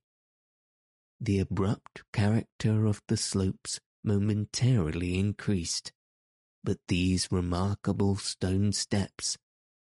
The 1.19 1.39
abrupt 1.39 2.03
character 2.11 2.85
of 2.85 3.01
the 3.07 3.17
slopes 3.17 3.79
momentarily 4.07 5.19
increased, 5.19 5.91
but 6.63 6.77
these 6.87 7.27
remarkable 7.29 8.15
stone 8.15 8.71
steps, 8.71 9.37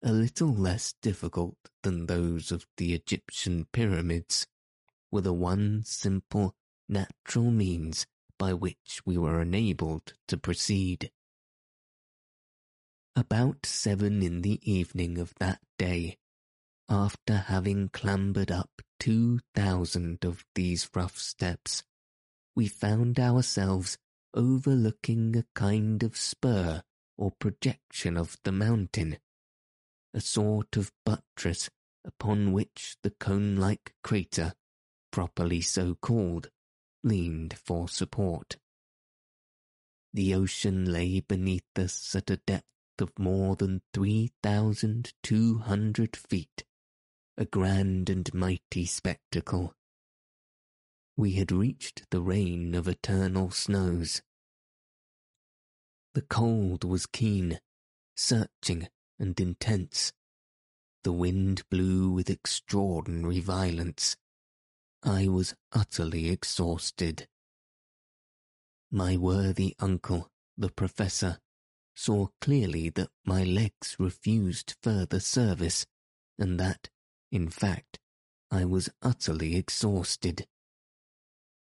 a 0.04 0.12
little 0.12 0.54
less 0.54 0.96
difficult 1.02 1.56
than 1.84 2.08
those 2.08 2.52
of 2.52 2.66
the 2.78 2.94
Egyptian 2.94 3.68
pyramids, 3.72 4.48
were 5.12 5.22
the 5.22 5.32
one 5.32 5.84
simple, 5.86 6.56
natural 6.90 7.52
means 7.52 8.08
by 8.40 8.54
which 8.54 9.02
we 9.06 9.18
were 9.18 9.42
enabled 9.42 10.14
to 10.28 10.38
proceed. 10.38 11.12
About 13.16 13.66
seven 13.66 14.22
in 14.22 14.42
the 14.42 14.60
evening 14.70 15.18
of 15.18 15.34
that 15.40 15.60
day, 15.78 16.18
after 16.90 17.36
having 17.36 17.90
clambered 17.90 18.52
up 18.52 18.70
two 19.00 19.40
thousand 19.54 20.24
of 20.24 20.44
these 20.56 20.90
rough 20.96 21.18
steps, 21.18 21.84
we 22.56 22.68
found 22.68 23.20
ourselves 23.20 23.98
overlooking 24.34 25.36
a 25.36 25.46
kind 25.56 26.04
of 26.04 26.18
spur 26.18 26.84
or 27.18 27.32
projection 27.40 28.18
of 28.18 28.38
the 28.44 28.52
mountain, 28.52 29.18
a 30.14 30.22
sort 30.22 30.78
of 30.78 30.92
buttress 31.06 31.70
upon 32.06 32.54
which 32.54 32.98
the 33.04 33.10
cone-like 33.10 33.94
crater, 34.04 34.54
properly 35.12 35.62
so 35.62 35.96
called, 35.96 36.50
leaned 37.04 37.58
for 37.66 37.88
support. 37.88 38.58
The 40.14 40.34
ocean 40.34 40.92
lay 40.92 41.20
beneath 41.20 41.78
us 41.78 42.16
at 42.16 42.30
a 42.30 42.38
depth 42.38 42.66
of 43.00 43.12
more 43.20 43.56
than 43.56 43.82
three 43.94 44.32
thousand 44.42 45.14
two 45.22 45.60
hundred 45.60 46.16
feet, 46.16 46.64
a 47.38 47.46
grand 47.46 48.10
and 48.10 48.34
mighty 48.34 48.86
spectacle. 48.86 49.76
We 51.20 51.32
had 51.32 51.52
reached 51.52 52.04
the 52.12 52.22
reign 52.22 52.76
of 52.76 52.88
eternal 52.88 53.50
snows. 53.50 54.22
The 56.14 56.22
cold 56.22 56.84
was 56.84 57.08
keen, 57.08 57.60
searching, 58.16 58.88
and 59.18 59.40
intense. 59.40 60.14
The 61.04 61.12
wind 61.12 61.64
blew 61.72 62.12
with 62.12 62.30
extraordinary 62.30 63.40
violence. 63.40 64.16
I 65.02 65.28
was 65.28 65.56
utterly 65.74 66.30
exhausted. 66.30 67.28
My 68.92 69.18
worthy 69.18 69.76
uncle, 69.80 70.30
the 70.56 70.70
professor, 70.70 71.40
saw 71.96 72.28
clearly 72.42 72.92
that 72.92 73.10
my 73.26 73.44
legs 73.44 73.96
refused 73.98 74.76
further 74.84 75.20
service, 75.20 75.88
and 76.38 76.60
that, 76.60 76.90
in 77.32 77.50
fact, 77.50 77.98
I 78.52 78.66
was 78.66 78.90
utterly 79.02 79.56
exhausted. 79.56 80.46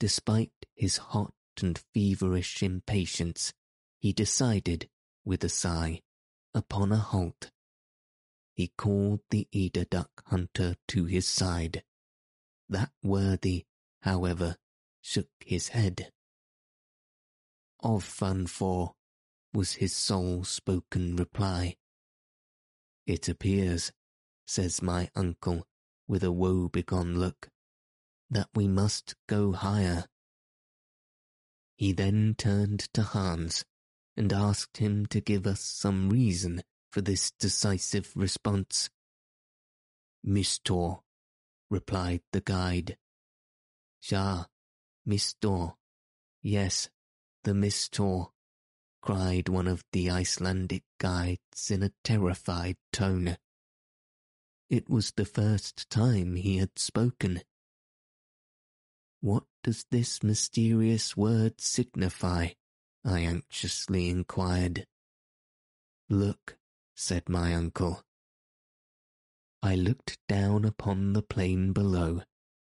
Despite 0.01 0.67
his 0.75 0.97
hot 0.97 1.35
and 1.61 1.79
feverish 1.93 2.63
impatience, 2.63 3.53
he 3.99 4.15
decided, 4.15 4.89
with 5.27 5.45
a 5.45 5.51
sigh, 5.51 6.01
upon 6.55 6.91
a 6.91 6.97
halt. 6.97 7.51
He 8.55 8.73
called 8.79 9.21
the 9.29 9.47
eider 9.55 9.85
duck 9.85 10.11
hunter 10.27 10.77
to 10.89 11.05
his 11.05 11.29
side. 11.29 11.85
That 12.67 12.91
worthy, 13.03 13.67
however, 14.01 14.57
shook 15.03 15.29
his 15.45 15.69
head. 15.69 16.11
Ofvanför, 17.83 18.95
was 19.53 19.75
his 19.75 19.95
sole 19.95 20.45
spoken 20.45 21.17
reply. 21.17 21.77
It 23.07 23.29
appears, 23.29 23.93
says 24.47 24.81
my 24.81 25.11
uncle, 25.15 25.67
with 26.09 26.25
a 26.25 26.33
woebegone 26.33 27.19
look, 27.19 27.51
that 28.31 28.49
we 28.55 28.69
must 28.69 29.15
go 29.29 29.53
higher. 29.53 30.05
He 31.77 31.93
then 31.93 32.35
turned 32.37 32.81
to 32.95 33.03
Hans 33.03 33.65
and 34.17 34.33
asked 34.33 34.77
him 34.77 35.07
to 35.07 35.21
give 35.21 35.47
us 35.47 35.61
some 35.61 36.11
reason 36.11 36.63
for 36.91 37.01
this 37.01 37.31
decisive 37.31 38.13
response. 38.15 38.91
Mistour, 40.23 41.01
replied 41.71 42.21
the 42.33 42.41
guide. 42.41 42.97
Ja, 44.03 44.45
Mistour. 45.07 45.77
Yes, 46.43 46.91
the 47.45 47.55
Mistour, 47.55 48.33
cried 49.01 49.49
one 49.49 49.67
of 49.67 49.85
the 49.93 50.11
Icelandic 50.11 50.83
guides 50.99 51.71
in 51.71 51.83
a 51.83 51.93
terrified 52.05 52.77
tone. 52.93 53.39
It 54.69 54.89
was 54.89 55.13
the 55.13 55.25
first 55.25 55.89
time 55.91 56.37
he 56.37 56.59
had 56.59 56.79
spoken. 56.79 57.41
What 59.21 59.45
does 59.63 59.85
this 59.91 60.23
mysterious 60.23 61.17
word 61.17 61.61
signify? 61.61 62.49
I 63.05 63.21
anxiously 63.21 64.09
inquired. 64.09 64.87
Look, 66.09 66.57
said 66.97 67.29
my 67.29 67.55
uncle. 67.55 68.03
I 69.63 69.75
looked 69.75 70.19
down 70.27 70.65
upon 70.65 71.13
the 71.13 71.23
plain 71.23 71.73
below 71.73 72.23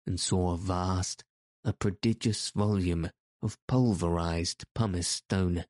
and 0.07 0.21
saw 0.21 0.53
a 0.53 0.59
vast, 0.59 1.25
a 1.65 1.73
prodigious 1.73 2.51
volume 2.51 3.11
of 3.43 3.57
pulverized 3.67 4.65
pumice 4.75 5.09
stone, 5.09 5.65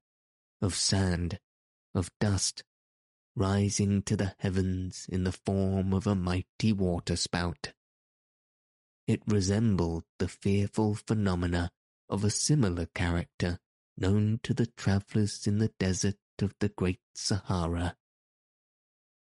of 0.61 0.75
sand, 0.75 1.39
of 1.95 2.11
dust, 2.19 2.65
rising 3.37 4.03
to 4.03 4.17
the 4.17 4.35
heavens 4.41 5.07
in 5.09 5.23
the 5.23 5.33
form 5.33 5.93
of 5.93 6.07
a 6.09 6.17
mighty 6.17 6.73
waterspout. 6.73 7.73
It 9.07 9.23
resembled 9.27 10.05
the 10.19 10.29
fearful 10.29 10.95
phenomena 10.95 11.71
of 12.09 12.25
a 12.25 12.31
similar 12.31 12.87
character 12.87 13.59
known 13.97 14.41
to 14.43 14.55
the 14.55 14.67
travellers 14.67 15.47
in 15.47 15.59
the 15.59 15.73
desert 15.79 16.17
of 16.41 16.55
the 16.59 16.71
Great 16.71 17.01
Sahara. 17.15 17.97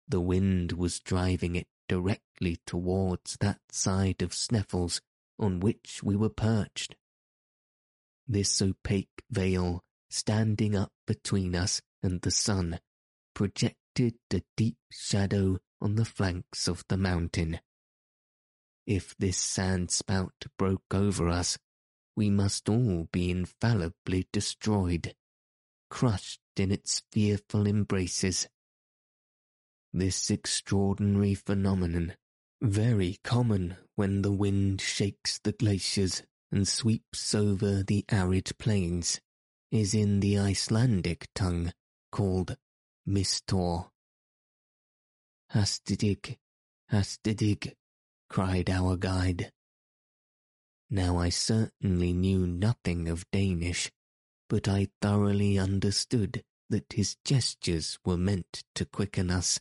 The 0.08 0.22
wind 0.22 0.74
was 0.74 1.00
driving 1.00 1.56
it 1.56 1.68
directly 1.88 2.60
towards 2.66 3.38
that 3.40 3.62
side 3.72 4.22
of 4.22 4.34
Sneffels 4.34 5.02
on 5.40 5.60
which 5.60 6.02
we 6.04 6.16
were 6.16 6.30
perched. 6.30 6.96
This 8.28 8.62
opaque 8.62 9.24
veil 9.30 9.84
standing 10.10 10.76
up 10.76 10.92
between 11.08 11.56
us 11.56 11.82
and 12.04 12.22
the 12.22 12.32
sun 12.32 12.80
projected 13.34 14.16
a 14.34 14.42
deep 14.56 14.78
shadow 14.92 15.60
on 15.82 15.96
the 15.96 16.06
flanks 16.06 16.68
of 16.68 16.84
the 16.90 16.98
mountain. 16.98 17.60
If 18.94 19.16
this 19.18 19.38
sand 19.38 19.90
spout 19.90 20.48
broke 20.58 20.94
over 20.94 21.30
us, 21.30 21.58
we 22.18 22.30
must 22.30 22.68
all 22.68 23.08
be 23.14 23.32
infallibly 23.32 24.28
destroyed, 24.34 25.16
crushed 25.90 26.42
in 26.58 26.74
its 26.74 27.02
fearful 27.10 27.68
embraces. 27.68 28.50
This 29.94 30.30
extraordinary 30.30 31.36
phenomenon, 31.36 32.16
very 32.62 33.18
common 33.24 33.78
when 33.96 34.24
the 34.24 34.34
wind 34.34 34.82
shakes 34.82 35.40
the 35.40 35.54
glaciers 35.54 36.24
and 36.52 36.68
sweeps 36.68 37.34
over 37.34 37.84
the 37.84 38.04
arid 38.10 38.52
plains, 38.60 39.22
is 39.72 39.94
in 39.94 40.20
the 40.20 40.38
Icelandic 40.38 41.30
tongue 41.34 41.72
called 42.12 42.58
mistour. 43.06 43.90
Hastidig, 45.54 46.40
hastidig, 46.92 47.74
cried 48.32 48.70
our 48.70 48.96
guide. 48.96 49.52
Now 50.90 51.18
I 51.18 51.28
certainly 51.28 52.14
knew 52.14 52.48
nothing 52.48 53.10
of 53.10 53.30
Danish, 53.30 53.92
but 54.48 54.70
I 54.70 54.88
thoroughly 55.02 55.60
understood 55.60 56.42
that 56.70 56.94
his 56.94 57.18
gestures 57.26 58.00
were 58.06 58.16
meant 58.16 58.64
to 58.76 58.86
quicken 58.86 59.30
us. 59.30 59.60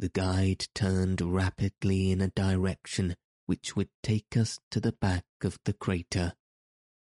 The 0.00 0.08
guide 0.08 0.66
turned 0.74 1.20
rapidly 1.20 2.10
in 2.10 2.20
a 2.20 2.30
direction 2.30 3.14
which 3.46 3.76
would 3.76 3.90
take 4.02 4.36
us 4.36 4.58
to 4.72 4.80
the 4.80 4.90
back 4.90 5.24
of 5.44 5.60
the 5.64 5.74
crater, 5.74 6.32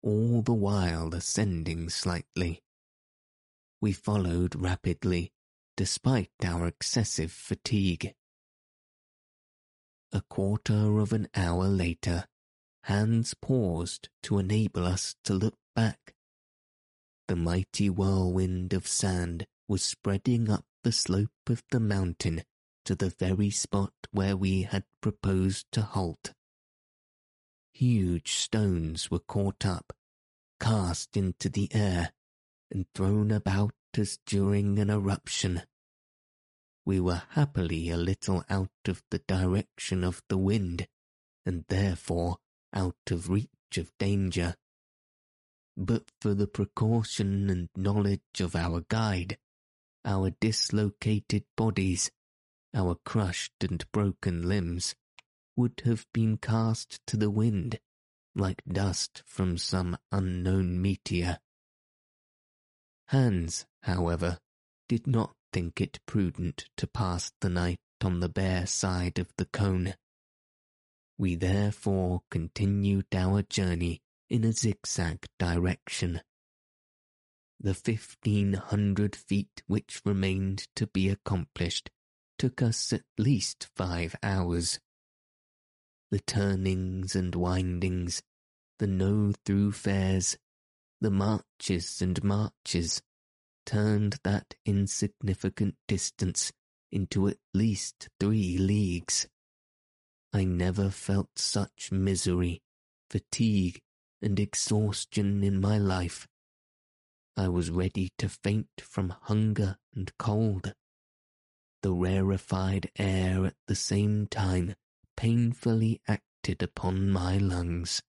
all 0.04 0.42
the 0.42 0.54
while 0.54 1.16
ascending 1.16 1.90
slightly. 1.90 2.62
We 3.80 3.94
followed 3.94 4.54
rapidly, 4.58 5.32
despite 5.78 6.32
our 6.44 6.68
excessive 6.68 7.32
fatigue. 7.32 8.14
A 10.12 10.22
quarter 10.22 11.00
of 11.00 11.14
an 11.14 11.28
hour 11.36 11.68
later, 11.68 12.26
Hans 12.86 13.36
paused 13.36 14.10
to 14.24 14.40
enable 14.40 14.86
us 14.86 15.16
to 15.24 15.34
look 15.34 15.56
back. 15.76 16.16
The 17.28 17.36
mighty 17.36 17.90
whirlwind 17.92 18.74
of 18.74 18.88
sand 18.88 19.46
was 19.68 19.84
spreading 19.84 20.50
up 20.50 20.66
the 20.84 20.92
slope 20.92 21.30
of 21.48 21.64
the 21.70 21.80
mountain 21.80 22.44
to 22.86 22.96
the 22.96 23.12
very 23.12 23.52
spot 23.52 23.94
where 24.12 24.36
we 24.36 24.64
had 24.64 24.86
proposed 25.00 25.68
to 25.74 25.84
halt. 25.84 26.34
Huge 27.72 28.32
stones 28.32 29.12
were 29.12 29.20
caught 29.20 29.64
up, 29.64 29.94
cast 30.60 31.16
into 31.16 31.50
the 31.50 31.70
air, 31.72 32.14
and 32.72 32.88
thrown 32.96 33.32
about 33.32 33.74
as 33.96 34.18
during 34.26 34.80
an 34.80 34.90
eruption. 34.90 35.62
We 36.90 37.00
were 37.00 37.22
happily 37.30 37.92
a 37.92 37.98
little 37.98 38.44
out 38.50 38.72
of 38.88 39.04
the 39.12 39.20
direction 39.20 40.04
of 40.04 40.24
the 40.28 40.40
wind, 40.40 40.88
and 41.46 41.64
therefore 41.68 42.38
out 42.74 42.98
of 43.12 43.30
reach 43.30 43.78
of 43.78 43.96
danger. 44.00 44.56
But 45.78 46.10
for 46.20 46.34
the 46.34 46.48
precaution 46.48 47.48
and 47.52 47.70
knowledge 47.76 48.42
of 48.42 48.56
our 48.56 48.82
guide, 48.90 49.38
our 50.04 50.32
dislocated 50.32 51.44
bodies, 51.56 52.10
our 52.74 52.96
crushed 53.06 53.64
and 53.64 53.86
broken 53.92 54.50
limbs, 54.50 54.96
would 55.56 55.84
have 55.86 56.08
been 56.12 56.38
cast 56.38 57.06
to 57.06 57.18
the 57.18 57.30
wind 57.30 57.80
like 58.34 58.64
dust 58.68 59.22
from 59.28 59.60
some 59.60 59.96
unknown 60.12 60.82
meteor. 60.82 61.38
Hans, 63.10 63.68
however, 63.84 64.40
did 64.88 65.06
not 65.06 65.36
think 65.52 65.82
it 65.82 66.00
prudent 66.06 66.66
to 66.78 66.88
pass 66.88 67.32
the 67.42 67.50
night 67.50 67.80
on 68.04 68.20
the 68.20 68.30
bare 68.30 68.66
side 68.66 69.20
of 69.20 69.28
the 69.38 69.46
cone. 69.46 69.96
We 71.18 71.36
therefore 71.36 72.22
continued 72.32 73.08
our 73.14 73.42
journey 73.42 74.02
in 74.30 74.44
a 74.44 74.54
zigzag 74.54 75.26
direction. 75.38 76.22
The 77.60 77.74
fifteen 77.74 78.54
hundred 78.54 79.16
feet 79.16 79.64
which 79.68 80.02
remained 80.06 80.68
to 80.76 80.88
be 80.88 81.10
accomplished 81.10 81.90
took 82.38 82.62
us 82.62 82.94
at 82.94 83.04
least 83.18 83.68
five 83.76 84.16
hours. 84.24 84.80
The 86.10 86.20
turnings 86.20 87.16
and 87.16 87.36
windings, 87.36 88.24
the 88.80 88.88
no 88.88 89.34
through 89.46 89.74
fares, 89.74 90.38
the 91.02 91.12
marches 91.12 92.02
and 92.02 92.24
marches, 92.24 93.02
turned 93.70 94.18
that 94.24 94.56
insignificant 94.66 95.76
distance 95.88 96.52
into 96.92 97.28
at 97.28 97.38
least 97.54 98.10
three 98.20 98.58
leagues. 98.58 99.28
I 100.34 100.44
never 100.44 100.90
felt 100.90 101.30
such 101.36 101.92
misery, 101.92 102.64
fatigue, 103.12 103.80
and 104.24 104.40
exhaustion 104.40 105.44
in 105.44 105.62
my 105.62 105.78
life. 105.78 106.28
I 107.38 107.48
was 107.50 107.70
ready 107.70 108.10
to 108.18 108.28
faint 108.28 108.70
from 108.80 109.14
hunger 109.22 109.78
and 109.94 110.12
cold. 110.18 110.74
The 111.84 111.94
rarefied 111.94 112.90
air 112.98 113.46
at 113.46 113.56
the 113.68 113.76
same 113.76 114.26
time 114.26 114.74
painfully 115.16 116.02
acted 116.08 116.64
upon 116.64 117.12
my 117.12 117.38
lungs. 117.38 118.02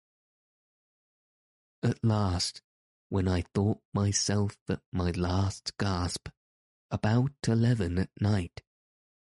At 1.84 2.02
last, 2.02 2.62
when 3.10 3.28
I 3.28 3.44
thought 3.54 3.80
myself 3.94 4.56
at 4.70 4.82
my 4.92 5.12
last 5.12 5.78
gasp, 5.78 6.30
about 6.92 7.32
eleven 7.48 7.98
at 7.98 8.10
night, 8.20 8.62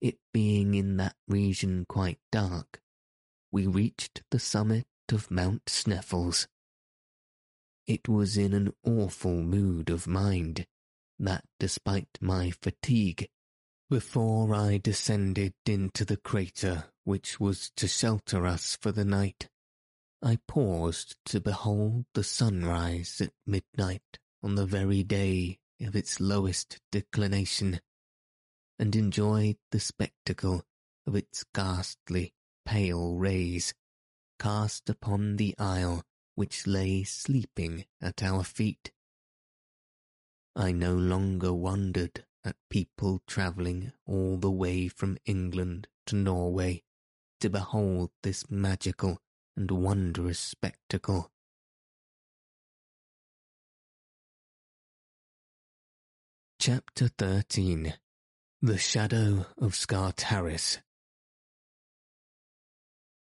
it 0.02 0.18
being 0.34 0.74
in 0.74 0.98
that 0.98 1.16
region 1.28 1.86
quite 1.88 2.20
dark, 2.32 2.82
we 3.52 3.68
reached 3.68 4.24
the 4.32 4.40
summit 4.40 4.86
of 5.12 5.30
Mount 5.30 5.66
Sneffels. 5.66 6.48
It 7.86 8.08
was 8.08 8.38
in 8.38 8.54
an 8.54 8.74
awful 8.86 9.42
mood 9.44 9.90
of 9.90 10.08
mind 10.08 10.66
that, 11.20 11.44
despite 11.60 12.18
my 12.22 12.52
fatigue, 12.52 13.28
before 13.90 14.56
I 14.56 14.78
descended 14.78 15.54
into 15.66 16.06
the 16.06 16.18
crater 16.18 16.86
which 17.04 17.40
was 17.40 17.72
to 17.76 17.88
shelter 17.88 18.48
us 18.48 18.78
for 18.82 18.92
the 18.92 19.06
night, 19.06 19.50
I 20.26 20.38
paused 20.48 21.18
to 21.26 21.42
behold 21.42 22.06
the 22.14 22.24
sunrise 22.24 23.20
at 23.20 23.34
midnight 23.46 24.20
on 24.42 24.56
the 24.56 24.66
very 24.66 25.04
day 25.04 25.60
of 25.82 25.98
its 25.98 26.22
lowest 26.22 26.80
declination, 26.94 27.82
and 28.80 28.96
enjoyed 28.96 29.58
the 29.72 29.82
spectacle 29.82 30.64
of 31.06 31.18
its 31.18 31.44
ghastly, 31.54 32.34
pale 32.64 33.16
rays 33.16 33.74
cast 34.40 34.90
upon 34.90 35.36
the 35.36 35.56
isle 35.60 36.06
which 36.36 36.68
lay 36.68 37.04
sleeping 37.04 37.84
at 38.00 38.24
our 38.24 38.46
feet. 38.46 38.94
I 40.56 40.72
no 40.72 40.96
longer 40.96 41.54
wondered 41.54 42.24
at 42.46 42.56
people 42.70 43.22
travelling 43.28 43.92
all 44.06 44.38
the 44.38 44.52
way 44.52 44.88
from 44.88 45.18
England 45.26 45.90
to 46.06 46.16
Norway 46.16 46.84
to 47.42 47.50
behold 47.50 48.12
this 48.22 48.50
magical 48.50 49.20
and 49.56 49.70
wondrous 49.72 50.40
spectacle. 50.40 51.32
Chapter 56.60 57.10
13 57.18 57.94
The 58.62 58.78
Shadow 58.78 59.48
of 59.58 59.74
Scartaris 59.74 60.80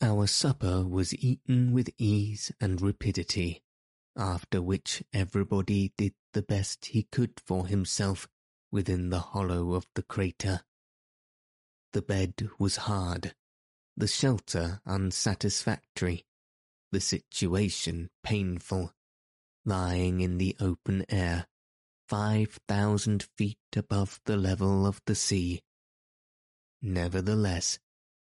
our 0.01 0.27
supper 0.27 0.83
was 0.83 1.15
eaten 1.15 1.71
with 1.71 1.89
ease 1.97 2.51
and 2.59 2.81
rapidity, 2.81 3.63
after 4.15 4.61
which 4.61 5.01
everybody 5.13 5.93
did 5.97 6.13
the 6.33 6.41
best 6.41 6.85
he 6.87 7.03
could 7.03 7.41
for 7.45 7.65
himself 7.65 8.27
within 8.71 9.09
the 9.09 9.19
hollow 9.19 9.73
of 9.73 9.87
the 9.95 10.03
crater. 10.03 10.61
The 11.93 12.01
bed 12.01 12.49
was 12.59 12.75
hard, 12.75 13.33
the 13.97 14.07
shelter 14.07 14.81
unsatisfactory, 14.85 16.25
the 16.91 16.99
situation 16.99 18.09
painful, 18.23 18.93
lying 19.65 20.21
in 20.21 20.37
the 20.37 20.55
open 20.59 21.05
air, 21.09 21.47
five 22.07 22.59
thousand 22.67 23.23
feet 23.37 23.57
above 23.75 24.19
the 24.25 24.37
level 24.37 24.85
of 24.85 25.01
the 25.05 25.15
sea. 25.15 25.61
Nevertheless, 26.81 27.79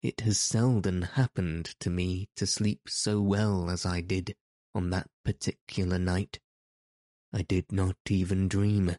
it 0.02 0.20
has 0.20 0.38
seldom 0.38 1.02
happened 1.02 1.74
to 1.80 1.90
me 1.90 2.28
to 2.36 2.46
sleep 2.46 2.82
so 2.86 3.20
well 3.20 3.70
as 3.70 3.86
I 3.86 4.02
did 4.02 4.36
on 4.74 4.90
that 4.90 5.08
particular 5.24 5.98
night. 5.98 6.38
I 7.32 7.42
did 7.42 7.72
not 7.72 7.96
even 8.08 8.46
dream. 8.46 8.96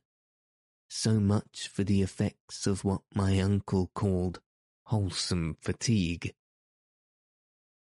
So 0.89 1.20
much 1.20 1.70
for 1.72 1.84
the 1.84 2.02
effects 2.02 2.65
of 2.65 2.84
what 2.84 3.02
my 3.13 3.39
uncle 3.39 3.91
called 3.93 4.41
wholesome 4.86 5.58
fatigue. 5.62 6.34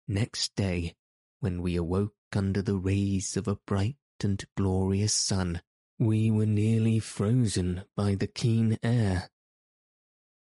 Next 0.07 0.55
day, 0.55 0.95
when 1.41 1.61
we 1.61 1.75
awoke 1.75 2.13
under 2.33 2.61
the 2.61 2.77
rays 2.77 3.35
of 3.35 3.47
a 3.47 3.57
bright 3.65 3.97
and 4.23 4.43
glorious 4.55 5.13
sun, 5.13 5.61
we 5.99 6.31
were 6.31 6.45
nearly 6.45 6.99
frozen 6.99 7.83
by 7.95 8.15
the 8.15 8.27
keen 8.27 8.77
air. 8.81 9.29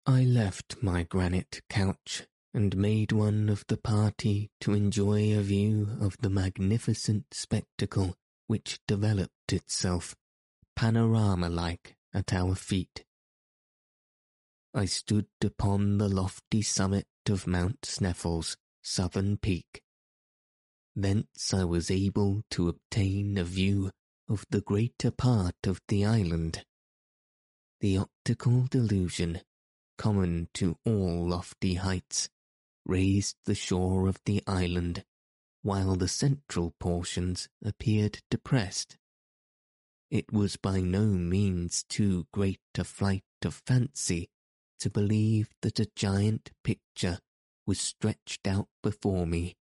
I 0.05 0.23
left 0.23 0.81
my 0.81 1.03
granite 1.03 1.61
couch 1.69 2.23
and 2.53 2.75
made 2.75 3.11
one 3.11 3.49
of 3.49 3.63
the 3.67 3.77
party 3.77 4.49
to 4.61 4.73
enjoy 4.73 5.37
a 5.37 5.41
view 5.41 5.89
of 6.01 6.17
the 6.21 6.29
magnificent 6.29 7.25
spectacle 7.31 8.15
which 8.47 8.79
developed 8.87 9.53
itself, 9.53 10.15
panorama-like, 10.75 11.95
at 12.13 12.33
our 12.33 12.55
feet. 12.55 13.05
I 14.73 14.85
stood 14.85 15.27
upon 15.43 15.97
the 15.97 16.09
lofty 16.09 16.61
summit 16.61 17.07
of 17.29 17.45
Mount 17.45 17.81
Sneffels' 17.81 18.57
southern 18.81 19.37
peak. 19.37 19.83
Thence 20.95 21.53
I 21.53 21.63
was 21.63 21.89
able 21.89 22.43
to 22.51 22.67
obtain 22.67 23.37
a 23.37 23.43
view 23.43 23.91
of 24.27 24.45
the 24.49 24.61
greater 24.61 25.11
part 25.11 25.55
of 25.65 25.81
the 25.87 26.05
island. 26.05 26.65
The 27.79 27.97
optical 27.97 28.67
delusion, 28.69 29.41
common 29.97 30.49
to 30.55 30.77
all 30.85 31.27
lofty 31.27 31.75
heights, 31.75 32.29
raised 32.85 33.37
the 33.45 33.55
shore 33.55 34.07
of 34.07 34.19
the 34.25 34.43
island, 34.47 35.03
while 35.61 35.95
the 35.95 36.07
central 36.07 36.73
portions 36.79 37.47
appeared 37.63 38.21
depressed. 38.29 38.97
It 40.09 40.31
was 40.33 40.57
by 40.57 40.81
no 40.81 41.05
means 41.05 41.83
too 41.87 42.27
great 42.33 42.59
a 42.77 42.83
flight 42.83 43.23
of 43.45 43.61
fancy 43.65 44.29
to 44.79 44.89
believe 44.89 45.49
that 45.61 45.79
a 45.79 45.89
giant 45.95 46.51
picture 46.63 47.19
was 47.65 47.79
stretched 47.79 48.47
out 48.47 48.67
before 48.81 49.25
me. 49.25 49.55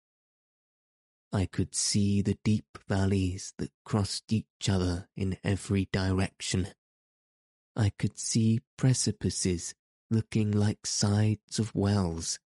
I 1.32 1.46
could 1.46 1.76
see 1.76 2.22
the 2.22 2.38
deep 2.44 2.78
valleys 2.88 3.54
that 3.58 3.72
crossed 3.86 4.34
each 4.34 4.68
other 4.68 5.08
in 5.16 5.38
every 5.44 5.88
direction. 5.92 6.70
I 7.76 7.92
could 8.00 8.18
see 8.18 8.62
precipices 8.78 9.76
looking 10.10 10.52
like 10.52 10.86
sides 10.86 11.60
of 11.60 11.76
wells 11.76 12.40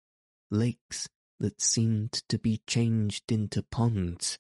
lakes 0.51 1.09
that 1.41 1.61
seemed 1.61 2.13
to 2.29 2.39
be 2.39 2.61
changed 2.67 3.33
into 3.33 3.63
ponds, 3.63 4.39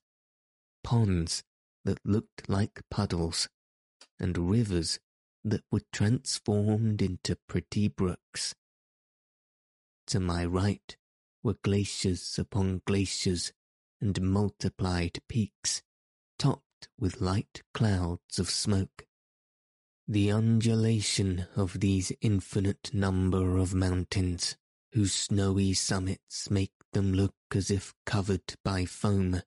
ponds 0.85 1.43
that 1.85 1.99
looked 2.05 2.49
like 2.49 2.83
puddles, 2.91 3.49
and 4.21 4.51
rivers 4.51 5.01
that 5.45 5.65
were 5.71 5.83
transformed 5.93 7.01
into 7.01 7.37
pretty 7.49 7.89
brooks. 7.89 8.55
To 10.09 10.21
my 10.21 10.45
right 10.45 10.97
were 11.43 11.57
glaciers 11.63 12.39
upon 12.39 12.83
glaciers 12.87 13.53
and 14.01 14.21
multiplied 14.21 15.19
peaks, 15.29 15.83
topped 16.39 16.89
with 16.99 17.21
light 17.21 17.63
clouds 17.73 18.39
of 18.39 18.51
smoke. 18.51 19.07
The 20.09 20.31
undulation 20.31 21.47
of 21.57 21.81
these 21.81 22.13
infinite 22.21 22.93
number 22.93 23.57
of 23.59 23.75
mountains 23.75 24.57
whose 24.93 25.15
snowy 25.15 25.73
summits 25.73 26.51
make 26.51 26.73
them 26.93 27.13
look 27.13 27.35
as 27.55 27.71
if 27.71 27.95
covered 28.05 28.55
by 28.63 28.85
foam, 28.85 29.43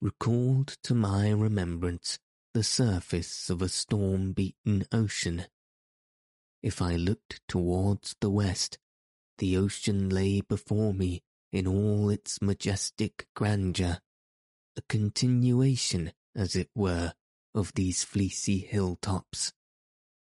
recalled 0.00 0.76
to 0.84 0.94
my 0.94 1.30
remembrance 1.30 2.18
the 2.54 2.62
surface 2.62 3.50
of 3.50 3.60
a 3.60 3.68
storm-beaten 3.68 4.86
ocean. 4.92 5.46
If 6.62 6.80
I 6.82 6.96
looked 6.96 7.40
towards 7.48 8.14
the 8.20 8.30
west, 8.30 8.78
the 9.38 9.56
ocean 9.56 10.08
lay 10.08 10.40
before 10.40 10.92
me 10.92 11.22
in 11.52 11.66
all 11.66 12.10
its 12.10 12.42
majestic 12.42 13.26
grandeur, 13.34 13.98
a 14.76 14.82
continuation, 14.88 16.12
as 16.34 16.54
it 16.54 16.68
were, 16.74 17.14
of 17.54 17.72
these 17.74 18.04
fleecy 18.04 18.58
hilltops. 18.58 19.52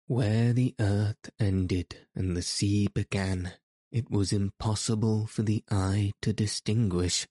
Where 0.07 0.53
the 0.53 0.75
earth 0.81 1.31
ended 1.39 2.07
and 2.15 2.37
the 2.37 2.43
sea 2.43 2.89
began, 2.89 3.53
it 3.91 4.11
was 4.11 4.33
impossible 4.33 5.27
for 5.27 5.43
the 5.43 5.63
eye 5.71 6.13
to 6.23 6.33
distinguish. 6.33 7.27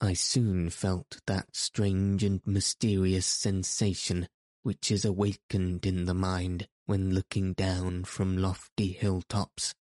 I 0.00 0.12
soon 0.12 0.70
felt 0.70 1.20
that 1.26 1.56
strange 1.56 2.22
and 2.22 2.40
mysterious 2.46 3.26
sensation 3.26 4.28
which 4.64 4.90
is 4.90 5.04
awakened 5.04 5.84
in 5.86 6.06
the 6.06 6.14
mind 6.14 6.66
when 6.86 7.14
looking 7.14 7.52
down 7.52 8.02
from 8.04 8.36
lofty 8.38 8.92
hilltops, 8.92 9.74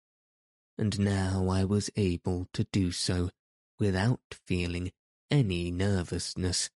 and 0.77 0.99
now 0.99 1.47
I 1.49 1.63
was 1.63 1.89
able 1.95 2.47
to 2.53 2.65
do 2.71 2.91
so 2.91 3.29
without 3.79 4.21
feeling 4.45 4.91
any 5.29 5.71
nervousness, 5.71 6.69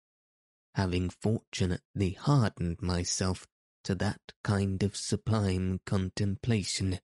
having 0.75 1.11
fortunately 1.11 2.11
hardened 2.13 2.83
myself 2.83 3.47
to 3.85 3.95
that 3.95 4.21
kind 4.43 4.83
of 4.83 4.97
sublime 4.97 5.81
contemplation 5.87 6.99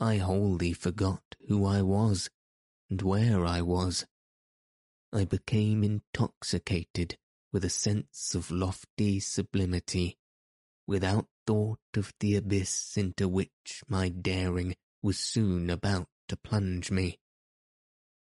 I 0.00 0.18
wholly 0.18 0.74
forgot 0.74 1.34
who 1.48 1.66
I 1.66 1.82
was 1.82 2.30
and 2.88 3.02
where 3.02 3.44
I 3.44 3.62
was. 3.62 4.06
I 5.12 5.24
became 5.24 5.82
intoxicated 5.82 7.16
with 7.52 7.64
a 7.64 7.70
sense 7.70 8.34
of 8.36 8.52
lofty 8.52 9.18
sublimity, 9.18 10.16
without 10.86 11.26
thought 11.46 11.80
of 11.96 12.12
the 12.20 12.36
abyss 12.36 12.96
into 12.96 13.26
which 13.26 13.82
my 13.88 14.08
daring 14.08 14.76
was 15.02 15.18
soon 15.18 15.70
about 15.70 16.08
to 16.28 16.36
plunge 16.36 16.90
me. 16.90 17.18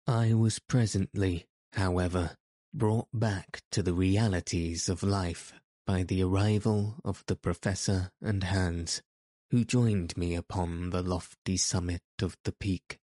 I 0.07 0.33
was 0.33 0.59
presently, 0.59 1.45
however, 1.73 2.35
brought 2.73 3.07
back 3.13 3.61
to 3.71 3.81
the 3.81 3.93
realities 3.93 4.89
of 4.89 5.03
life 5.03 5.53
by 5.85 6.03
the 6.03 6.23
arrival 6.23 6.95
of 7.03 7.23
the 7.27 7.35
Professor 7.35 8.11
and 8.21 8.43
Hans, 8.43 9.01
who 9.51 9.63
joined 9.63 10.17
me 10.17 10.35
upon 10.35 10.89
the 10.89 11.01
lofty 11.01 11.57
summit 11.57 12.01
of 12.21 12.35
the 12.43 12.51
peak. 12.51 12.99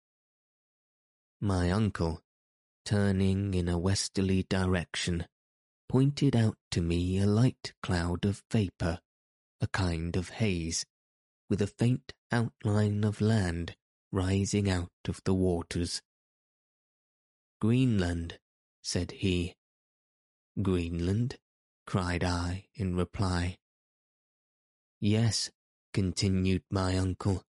My 1.41 1.71
uncle, 1.71 2.21
turning 2.85 3.53
in 3.53 3.67
a 3.67 3.77
westerly 3.77 4.45
direction, 4.49 5.25
pointed 5.89 6.35
out 6.35 6.57
to 6.71 6.81
me 6.81 7.19
a 7.19 7.25
light 7.25 7.73
cloud 7.81 8.25
of 8.25 8.43
vapour, 8.51 8.99
a 9.61 9.67
kind 9.67 10.15
of 10.15 10.29
haze, 10.29 10.85
with 11.49 11.61
a 11.61 11.67
faint 11.67 12.13
outline 12.33 13.03
of 13.03 13.21
land 13.21 13.75
rising 14.11 14.69
out 14.69 14.89
of 15.07 15.21
the 15.23 15.33
waters. 15.33 16.01
Greenland, 17.61 18.39
said 18.81 19.11
he. 19.11 19.55
Greenland? 20.61 21.37
cried 21.85 22.23
I 22.23 22.65
in 22.75 22.95
reply. 22.95 23.57
Yes, 24.99 25.51
continued 25.93 26.63
my 26.71 26.97
uncle, 26.97 27.43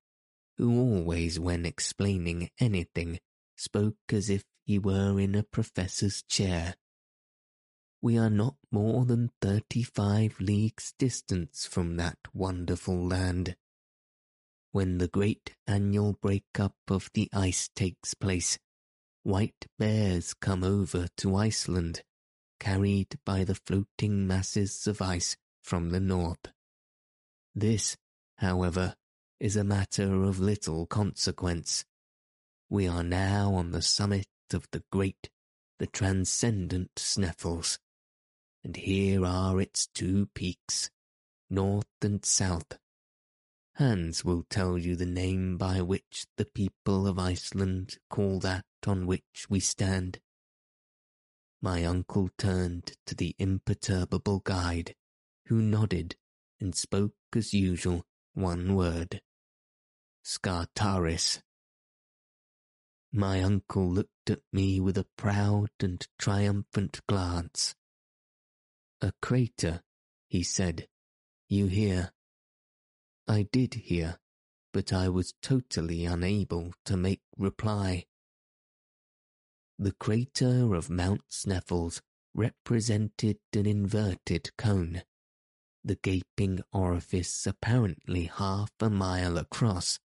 who 0.59 0.79
always 0.79 1.40
when 1.40 1.64
explaining 1.64 2.51
anything 2.61 3.20
spoke 3.57 3.97
as 4.12 4.29
if 4.29 4.44
he 4.64 4.79
were 4.79 5.18
in 5.20 5.35
a 5.35 5.42
professor's 5.42 6.23
chair. 6.23 6.75
We 8.03 8.18
are 8.18 8.31
not 8.31 8.57
more 8.70 9.05
than 9.05 9.31
thirty-five 9.40 10.40
leagues 10.40 10.92
distance 10.99 11.66
from 11.66 11.97
that 11.97 12.18
wonderful 12.35 13.07
land. 13.07 13.57
When 14.75 14.99
the 14.99 15.07
great 15.07 15.55
annual 15.69 16.15
break-up 16.15 16.75
of 16.89 17.09
the 17.15 17.29
ice 17.33 17.71
takes 17.77 18.13
place, 18.13 18.59
white 19.23 19.67
bears 19.79 20.35
come 20.35 20.65
over 20.65 21.07
to 21.19 21.37
Iceland, 21.37 22.03
carried 22.59 23.21
by 23.25 23.45
the 23.45 23.55
floating 23.55 24.27
masses 24.27 24.89
of 24.89 25.01
ice 25.01 25.37
from 25.63 25.91
the 25.91 26.01
north. 26.01 26.51
This, 27.55 27.97
however, 28.39 28.97
is 29.39 29.55
a 29.55 29.63
matter 29.63 30.25
of 30.25 30.41
little 30.41 30.87
consequence. 30.87 31.85
We 32.69 32.89
are 32.89 33.05
now 33.05 33.55
on 33.55 33.71
the 33.71 33.81
summit 33.81 34.27
of 34.53 34.67
the 34.73 34.83
great, 34.91 35.31
the 35.79 35.87
transcendent 35.87 36.97
Sneffels, 36.97 37.79
and 38.65 38.75
here 38.75 39.25
are 39.25 39.61
its 39.61 39.87
two 39.87 40.31
peaks, 40.35 40.91
north 41.49 41.87
and 42.03 42.25
south. 42.25 42.77
Hans 43.77 44.25
will 44.25 44.45
tell 44.49 44.79
you 44.79 44.95
the 44.95 45.07
name 45.07 45.57
by 45.57 45.81
which 45.81 46.27
the 46.37 46.45
people 46.45 47.09
of 47.09 47.19
Iceland 47.19 47.99
call 48.09 48.39
that 48.41 48.65
on 48.87 49.07
which 49.07 49.47
we 49.49 49.59
stand. 49.59 50.21
My 51.61 51.85
uncle 51.85 52.31
turned 52.39 52.93
to 53.07 53.17
the 53.17 53.35
imperturbable 53.39 54.41
guide, 54.41 54.95
who 55.47 55.61
nodded 55.61 56.15
and 56.61 56.75
spoke 56.75 57.15
as 57.35 57.53
usual 57.53 58.05
one 58.35 58.77
word. 58.77 59.21
Scartaris. 60.25 61.43
My 63.13 63.43
uncle 63.43 63.89
looked 63.91 64.31
at 64.31 64.41
me 64.53 64.79
with 64.79 64.97
a 64.99 65.07
proud 65.17 65.71
and 65.81 66.07
triumphant 66.19 67.01
glance. 67.09 67.75
A 69.01 69.13
crater, 69.21 69.83
he 70.29 70.45
said. 70.45 70.87
You 71.49 71.67
hear? 71.67 72.13
I 73.27 73.47
did 73.51 73.75
hear, 73.75 74.19
but 74.73 74.93
I 74.93 75.09
was 75.09 75.35
totally 75.41 76.05
unable 76.05 76.75
to 76.85 76.97
make 76.97 77.23
reply. 77.37 78.05
The 79.79 79.93
crater 79.93 80.75
of 80.75 80.91
Mount 80.91 81.23
Sneffels 81.31 82.01
represented 82.35 83.39
an 83.53 83.67
inverted 83.67 84.51
cone, 84.57 85.03
the 85.83 85.97
gaping 85.97 86.61
orifice 86.73 87.47
apparently 87.47 88.25
half 88.25 88.71
a 88.81 88.91
mile 88.91 89.39
across, 89.39 89.99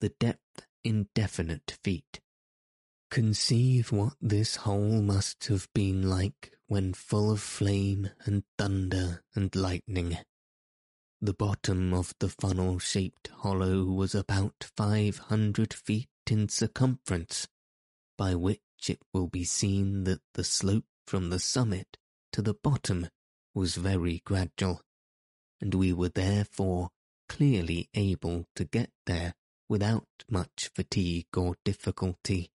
the 0.00 0.10
depth 0.20 0.66
indefinite 0.84 1.78
feet. 1.82 2.20
Conceive 3.10 3.92
what 3.92 4.14
this 4.20 4.56
hole 4.56 5.00
must 5.00 5.46
have 5.46 5.68
been 5.74 6.02
like 6.02 6.52
when 6.66 6.92
full 6.92 7.30
of 7.30 7.40
flame 7.40 8.10
and 8.24 8.44
thunder 8.58 9.22
and 9.34 9.54
lightning. 9.54 10.18
The 11.20 11.34
bottom 11.34 11.92
of 11.92 12.14
the 12.20 12.28
funnel-shaped 12.28 13.28
hollow 13.38 13.84
was 13.84 14.14
about 14.14 14.70
five 14.76 15.18
hundred 15.18 15.74
feet 15.74 16.08
in 16.30 16.48
circumference, 16.48 17.48
by 18.16 18.36
which 18.36 18.60
it 18.88 19.00
will 19.12 19.26
be 19.26 19.42
seen 19.42 20.04
that 20.04 20.20
the 20.34 20.44
slope 20.44 20.86
from 21.08 21.30
the 21.30 21.40
summit 21.40 21.96
to 22.32 22.40
the 22.40 22.54
bottom 22.54 23.08
was 23.52 23.74
very 23.74 24.22
gradual, 24.24 24.82
and 25.60 25.74
we 25.74 25.92
were 25.92 26.08
therefore 26.08 26.90
clearly 27.28 27.88
able 27.94 28.46
to 28.54 28.64
get 28.64 28.90
there 29.06 29.34
without 29.68 30.06
much 30.30 30.70
fatigue 30.72 31.36
or 31.36 31.56
difficulty. 31.64 32.52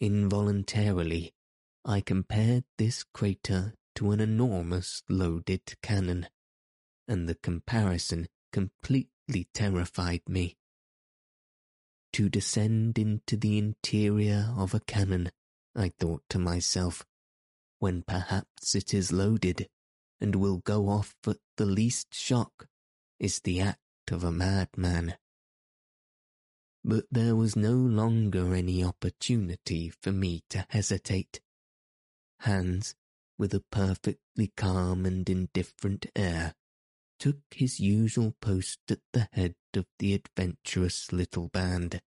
Involuntarily, 0.00 1.32
I 1.84 2.02
compared 2.02 2.64
this 2.76 3.04
crater 3.14 3.74
to 3.94 4.10
an 4.10 4.20
enormous 4.20 5.02
loaded 5.08 5.62
cannon, 5.82 6.28
and 7.08 7.28
the 7.28 7.34
comparison 7.34 8.28
completely 8.52 9.48
terrified 9.54 10.22
me. 10.28 10.56
To 12.14 12.28
descend 12.28 12.98
into 12.98 13.36
the 13.36 13.56
interior 13.58 14.52
of 14.56 14.74
a 14.74 14.80
cannon, 14.80 15.30
I 15.74 15.92
thought 15.98 16.22
to 16.28 16.38
myself, 16.38 17.04
when 17.78 18.02
perhaps 18.02 18.74
it 18.74 18.92
is 18.92 19.12
loaded 19.12 19.68
and 20.20 20.36
will 20.36 20.58
go 20.58 20.88
off 20.88 21.16
at 21.26 21.38
the 21.56 21.66
least 21.66 22.14
shock, 22.14 22.66
is 23.18 23.40
the 23.40 23.60
act 23.60 23.80
of 24.10 24.22
a 24.22 24.30
madman. 24.30 25.16
But 26.84 27.06
there 27.10 27.34
was 27.34 27.56
no 27.56 27.72
longer 27.72 28.54
any 28.54 28.84
opportunity 28.84 29.88
for 29.88 30.12
me 30.12 30.42
to 30.50 30.66
hesitate. 30.68 31.40
Hans, 32.40 32.94
with 33.38 33.54
a 33.54 33.64
perfectly 33.70 34.52
calm 34.56 35.06
and 35.06 35.28
indifferent 35.28 36.06
air, 36.14 36.54
took 37.22 37.54
his 37.54 37.78
usual 37.78 38.34
post 38.40 38.80
at 38.90 38.98
the 39.12 39.28
head 39.30 39.54
of 39.76 39.86
the 40.00 40.12
adventurous 40.12 41.12
little 41.12 41.46
band. 41.50 42.00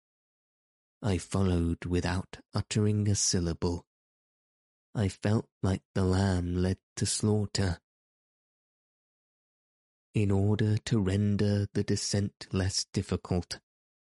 I 1.00 1.18
followed 1.18 1.85
without 1.85 2.38
uttering 2.53 3.09
a 3.09 3.14
syllable. 3.14 3.87
I 4.92 5.07
felt 5.07 5.46
like 5.62 5.83
the 5.94 6.03
lamb 6.03 6.57
led 6.57 6.79
to 6.96 7.07
slaughter. 7.07 7.79
In 10.14 10.33
order 10.33 10.79
to 10.79 10.98
render 10.98 11.68
the 11.72 11.85
descent 11.85 12.48
less 12.50 12.85
difficult, 12.92 13.61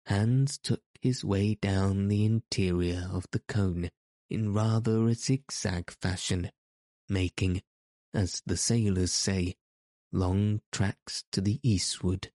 Hans 0.07 0.57
took 0.57 0.83
his 0.99 1.23
way 1.23 1.55
down 1.55 2.09
the 2.09 2.25
interior 2.25 3.09
of 3.09 3.25
the 3.31 3.39
cone 3.47 3.89
in 4.29 4.53
rather 4.53 5.07
a 5.07 5.13
zigzag 5.13 5.91
fashion, 5.91 6.51
making, 7.07 7.61
as 8.13 8.41
the 8.45 8.57
sailors 8.57 9.13
say, 9.13 9.55
long 10.11 10.61
tracks 10.71 11.23
to 11.31 11.41
the 11.41 11.59
eastward, 11.63 12.31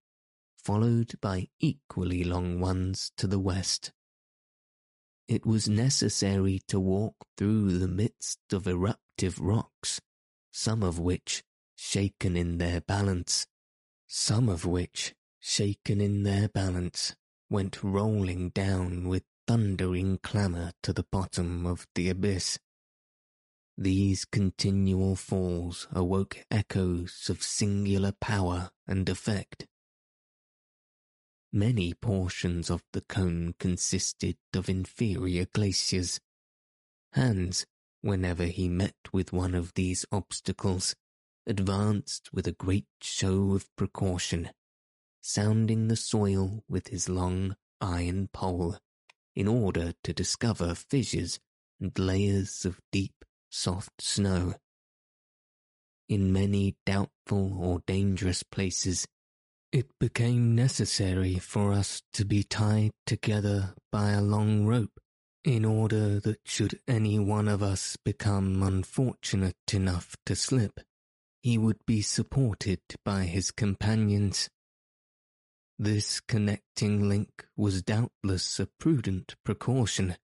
followed 0.57 1.15
by 1.21 1.49
equally 1.61 2.25
long 2.25 2.61
ones 2.61 3.13
to 3.17 3.27
the 3.27 3.39
west. 3.39 3.93
It 5.27 5.47
was 5.47 5.69
necessary 5.69 6.61
to 6.69 6.79
walk 6.79 7.17
through 7.37 7.79
the 7.79 7.89
midst 7.89 8.41
of 8.53 8.67
eruptive 8.67 9.41
rocks, 9.41 10.01
some 10.53 10.83
of 10.83 10.99
which, 10.99 11.43
shaken 11.77 12.37
in 12.37 12.59
their 12.59 12.81
balance, 12.81 13.47
some 14.07 14.49
of 14.49 14.67
which, 14.67 15.15
shaken 15.41 16.01
in 16.01 16.23
their 16.23 16.49
balance, 16.49 17.17
went 17.51 17.83
rolling 17.83 18.51
down 18.51 19.09
with 19.09 19.25
thundering 19.47 20.19
clamour 20.23 20.73
to 20.83 20.93
the 20.93 21.07
bottom 21.11 21.67
of 21.67 21.87
the 21.95 22.09
abyss. 22.09 22.59
These 23.77 24.25
continual 24.25 25.17
falls 25.17 25.89
awoke 25.91 26.39
echoes 26.51 27.29
of 27.29 27.43
singular 27.43 28.13
power 28.13 28.71
and 28.87 29.09
effect. 29.09 29.67
Many 31.53 31.95
portions 31.95 32.71
of 32.71 32.83
the 32.93 33.01
cone 33.01 33.55
consisted 33.59 34.37
of 34.55 34.69
inferior 34.69 35.47
glaciers. 35.47 36.21
Hans, 37.13 37.67
whenever 38.01 38.45
he 38.47 38.69
met 38.69 38.97
with 39.13 39.33
one 39.33 39.55
of 39.55 39.75
these 39.75 40.05
obstacles, 40.13 40.95
advanced 41.47 42.33
with 42.33 42.47
a 42.47 42.53
great 42.53 42.87
show 43.01 43.53
of 43.53 43.75
precaution 43.77 44.51
sounding 45.27 45.89
the 45.89 45.97
soil 45.97 46.63
with 46.69 46.89
his 46.89 47.09
long, 47.09 47.57
iron 47.81 48.29
pole 48.29 48.77
in 49.35 49.49
order 49.49 49.95
to 50.03 50.13
discover 50.13 50.75
fissures 50.75 51.41
and 51.81 51.99
layers 51.99 52.67
of 52.67 52.79
deep, 52.93 53.24
soft 53.55 54.03
snow. 54.03 54.55
In 56.09 56.33
many 56.33 56.75
doubtful 56.85 57.57
or 57.59 57.83
dangerous 57.87 58.43
places, 58.43 59.07
it 59.71 59.87
became 60.01 60.55
necessary 60.57 61.39
for 61.39 61.73
us 61.73 62.03
to 62.15 62.25
be 62.25 62.43
tied 62.43 62.91
together 63.07 63.75
by 63.93 64.11
a 64.11 64.21
long 64.21 64.67
rope 64.67 64.99
in 65.45 65.65
order 65.65 66.19
that 66.21 66.41
should 66.45 66.81
any 66.89 67.19
one 67.19 67.47
of 67.47 67.63
us 67.63 67.97
become 68.05 68.63
unfortunate 68.63 69.73
enough 69.73 70.17
to 70.27 70.35
slip, 70.35 70.81
he 71.43 71.57
would 71.57 71.79
be 71.87 72.03
supported 72.03 72.81
by 73.05 73.23
his 73.23 73.53
companions. 73.53 74.49
This 75.79 76.21
connecting 76.21 77.09
link 77.09 77.47
was 77.57 77.83
doubtless 77.83 78.59
a 78.59 78.67
prudent 78.81 79.37
precaution, 79.45 80.17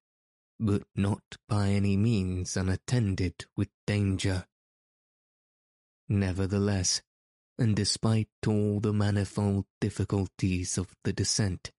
but 0.60 0.82
not 0.94 1.22
by 1.48 1.70
any 1.70 1.96
means 1.96 2.56
unattended 2.56 3.46
with 3.56 3.68
danger. 3.86 4.44
Nevertheless, 6.06 7.00
and 7.58 7.74
despite 7.74 8.28
all 8.46 8.78
the 8.78 8.92
manifold 8.92 9.64
difficulties 9.80 10.76
of 10.76 10.94
the 11.02 11.14
descent, 11.14 11.70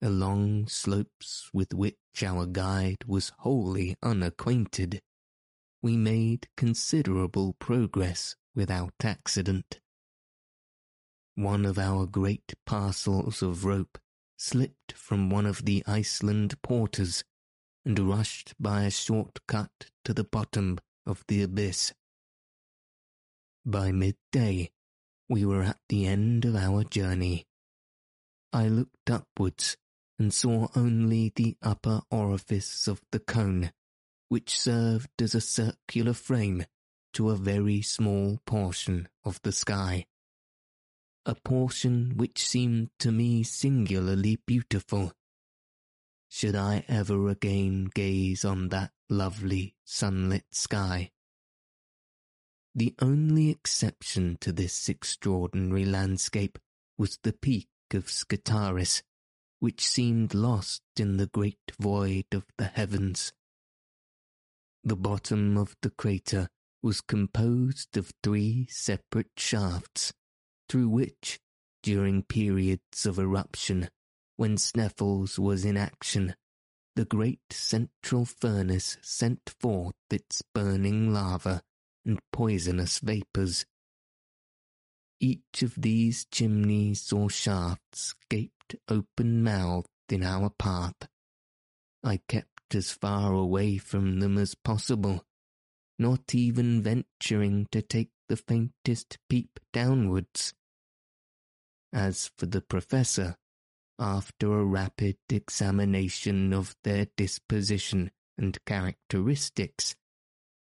along 0.00 0.68
slopes 0.68 1.50
with 1.52 1.74
which 1.74 1.96
our 2.22 2.46
guide 2.46 3.04
was 3.06 3.32
wholly 3.40 3.94
unacquainted, 4.02 5.00
we 5.82 5.96
made 5.96 6.48
considerable 6.56 7.54
progress 7.58 8.36
without 8.54 8.94
accident. 9.02 9.80
One 11.34 11.66
of 11.66 11.78
our 11.78 12.06
great 12.06 12.54
parcels 12.66 13.42
of 13.42 13.64
rope 13.64 13.98
slipped 14.36 14.92
from 14.92 15.30
one 15.30 15.46
of 15.46 15.64
the 15.64 15.84
Iceland 15.86 16.60
porters 16.62 17.22
and 17.84 17.98
rushed 17.98 18.54
by 18.60 18.84
a 18.84 18.90
short 18.90 19.38
cut 19.46 19.90
to 20.04 20.12
the 20.12 20.24
bottom 20.24 20.78
of 21.06 21.24
the 21.28 21.42
abyss. 21.42 21.92
By 23.64 23.92
midday, 23.92 24.70
we 25.28 25.44
were 25.44 25.62
at 25.62 25.78
the 25.88 26.06
end 26.06 26.44
of 26.44 26.56
our 26.56 26.84
journey. 26.84 27.46
I 28.52 28.68
looked 28.68 29.10
upwards 29.10 29.76
and 30.18 30.32
saw 30.32 30.68
only 30.74 31.32
the 31.34 31.56
upper 31.62 32.00
orifice 32.10 32.88
of 32.88 33.00
the 33.12 33.20
cone, 33.20 33.72
which 34.28 34.58
served 34.58 35.10
as 35.20 35.34
a 35.34 35.40
circular 35.40 36.14
frame 36.14 36.64
to 37.14 37.30
a 37.30 37.36
very 37.36 37.82
small 37.82 38.38
portion 38.46 39.08
of 39.24 39.40
the 39.42 39.52
sky. 39.52 40.06
A 41.26 41.34
portion 41.34 42.16
which 42.16 42.46
seemed 42.46 42.90
to 43.00 43.12
me 43.12 43.42
singularly 43.42 44.38
beautiful. 44.46 45.12
Should 46.28 46.54
I 46.54 46.84
ever 46.88 47.28
again 47.28 47.86
gaze 47.94 48.44
on 48.44 48.68
that 48.68 48.92
lovely 49.08 49.74
sunlit 49.84 50.44
sky? 50.52 51.10
The 52.74 52.94
only 53.00 53.50
exception 53.50 54.36
to 54.42 54.52
this 54.52 54.88
extraordinary 54.88 55.84
landscape 55.84 56.58
was 56.96 57.18
the 57.22 57.32
peak 57.32 57.68
of 57.92 58.10
Scartaris, 58.10 59.02
which 59.58 59.84
seemed 59.86 60.34
lost 60.34 60.82
in 60.96 61.16
the 61.16 61.26
great 61.26 61.72
void 61.80 62.26
of 62.32 62.44
the 62.56 62.66
heavens. 62.66 63.32
The 64.84 64.96
bottom 64.96 65.56
of 65.56 65.74
the 65.82 65.90
crater 65.90 66.48
was 66.82 67.00
composed 67.00 67.96
of 67.96 68.12
three 68.22 68.68
separate 68.70 69.32
shafts, 69.36 70.12
through 70.68 70.90
which, 70.90 71.40
during 71.82 72.22
periods 72.22 73.06
of 73.06 73.18
eruption, 73.18 73.88
when 74.38 74.56
Sneffels 74.56 75.36
was 75.36 75.64
in 75.64 75.76
action, 75.76 76.32
the 76.94 77.04
great 77.04 77.40
central 77.50 78.24
furnace 78.24 78.96
sent 79.02 79.52
forth 79.60 79.96
its 80.10 80.42
burning 80.54 81.12
lava 81.12 81.60
and 82.06 82.20
poisonous 82.32 83.00
vapours. 83.00 83.66
Each 85.18 85.62
of 85.62 85.74
these 85.76 86.24
chimneys 86.30 87.12
or 87.12 87.28
shafts 87.28 88.14
gaped 88.30 88.76
open-mouthed 88.88 89.88
in 90.08 90.22
our 90.22 90.50
path. 90.50 91.08
I 92.04 92.20
kept 92.28 92.76
as 92.76 92.92
far 92.92 93.32
away 93.32 93.78
from 93.78 94.20
them 94.20 94.38
as 94.38 94.54
possible, 94.54 95.24
not 95.98 96.32
even 96.32 96.80
venturing 96.80 97.66
to 97.72 97.82
take 97.82 98.10
the 98.28 98.36
faintest 98.36 99.18
peep 99.28 99.58
downwards. 99.72 100.54
As 101.92 102.30
for 102.36 102.46
the 102.46 102.60
professor, 102.60 103.36
after 103.98 104.58
a 104.58 104.64
rapid 104.64 105.16
examination 105.28 106.52
of 106.52 106.76
their 106.84 107.06
disposition 107.16 108.10
and 108.36 108.64
characteristics, 108.64 109.96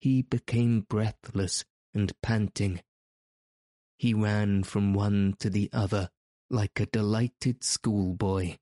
he 0.00 0.22
became 0.22 0.82
breathless 0.82 1.64
and 1.92 2.12
panting. 2.22 2.80
He 3.98 4.14
ran 4.14 4.64
from 4.64 4.94
one 4.94 5.34
to 5.40 5.50
the 5.50 5.70
other 5.72 6.10
like 6.50 6.78
a 6.78 6.86
delighted 6.86 7.64
schoolboy, 7.64 8.56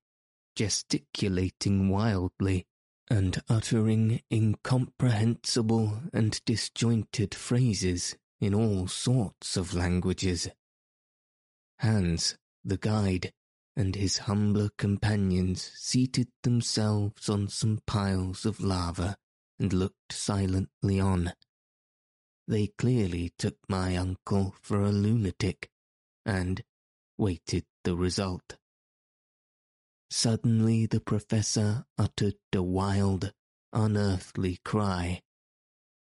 gesticulating 0.54 1.88
wildly 1.88 2.66
and 3.10 3.42
uttering 3.48 4.22
incomprehensible 4.32 6.00
and 6.12 6.40
disjointed 6.46 7.34
phrases 7.34 8.16
in 8.40 8.54
all 8.54 8.86
sorts 8.86 9.56
of 9.56 9.74
languages. 9.74 10.48
Hans, 11.80 12.36
the 12.64 12.78
guide, 12.78 13.32
and 13.76 13.94
his 13.94 14.18
humbler 14.18 14.68
companions 14.76 15.72
seated 15.74 16.28
themselves 16.42 17.28
on 17.28 17.48
some 17.48 17.80
piles 17.86 18.44
of 18.44 18.60
lava 18.60 19.16
and 19.58 19.72
looked 19.72 20.12
silently 20.12 21.00
on. 21.00 21.32
They 22.46 22.66
clearly 22.66 23.32
took 23.38 23.56
my 23.68 23.96
uncle 23.96 24.54
for 24.60 24.82
a 24.82 24.92
lunatic, 24.92 25.70
and, 26.26 26.62
waited 27.16 27.64
the 27.84 27.96
result. 27.96 28.56
Suddenly 30.10 30.86
the 30.86 31.00
professor 31.00 31.86
uttered 31.96 32.34
a 32.52 32.62
wild, 32.62 33.32
unearthly 33.72 34.58
cry. 34.64 35.22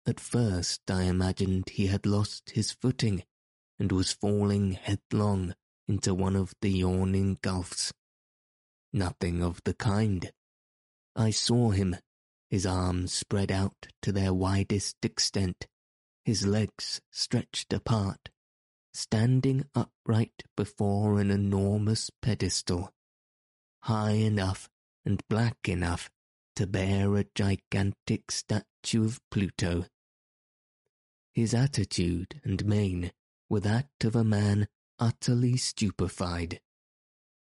At 0.06 0.18
first 0.18 0.90
I 0.90 1.02
imagined 1.02 1.68
he 1.68 1.86
had 1.86 2.04
lost 2.04 2.50
his 2.50 2.72
footing 2.72 3.22
and 3.78 3.92
was 3.92 4.12
falling 4.12 4.72
headlong 4.72 5.54
into 5.86 6.14
one 6.14 6.36
of 6.36 6.54
the 6.60 6.70
yawning 6.70 7.38
gulfs. 7.42 7.92
Nothing 8.92 9.42
of 9.42 9.60
the 9.64 9.74
kind. 9.74 10.30
I 11.16 11.30
saw 11.30 11.70
him, 11.70 11.96
his 12.48 12.66
arms 12.66 13.12
spread 13.12 13.50
out 13.50 13.88
to 14.02 14.12
their 14.12 14.32
widest 14.32 15.04
extent, 15.04 15.66
his 16.24 16.46
legs 16.46 17.00
stretched 17.10 17.72
apart, 17.72 18.30
standing 18.92 19.64
upright 19.74 20.44
before 20.56 21.20
an 21.20 21.30
enormous 21.30 22.10
pedestal, 22.22 22.90
high 23.82 24.12
enough 24.12 24.68
and 25.04 25.22
black 25.28 25.68
enough 25.68 26.10
to 26.56 26.66
bear 26.66 27.16
a 27.16 27.26
gigantic 27.34 28.30
statue 28.30 29.04
of 29.04 29.20
Pluto. 29.30 29.86
His 31.32 31.52
attitude 31.52 32.40
and 32.44 32.64
mien 32.64 33.10
were 33.48 33.60
that 33.60 33.88
of 34.04 34.14
a 34.14 34.22
man 34.22 34.68
utterly 34.98 35.56
stupefied, 35.56 36.60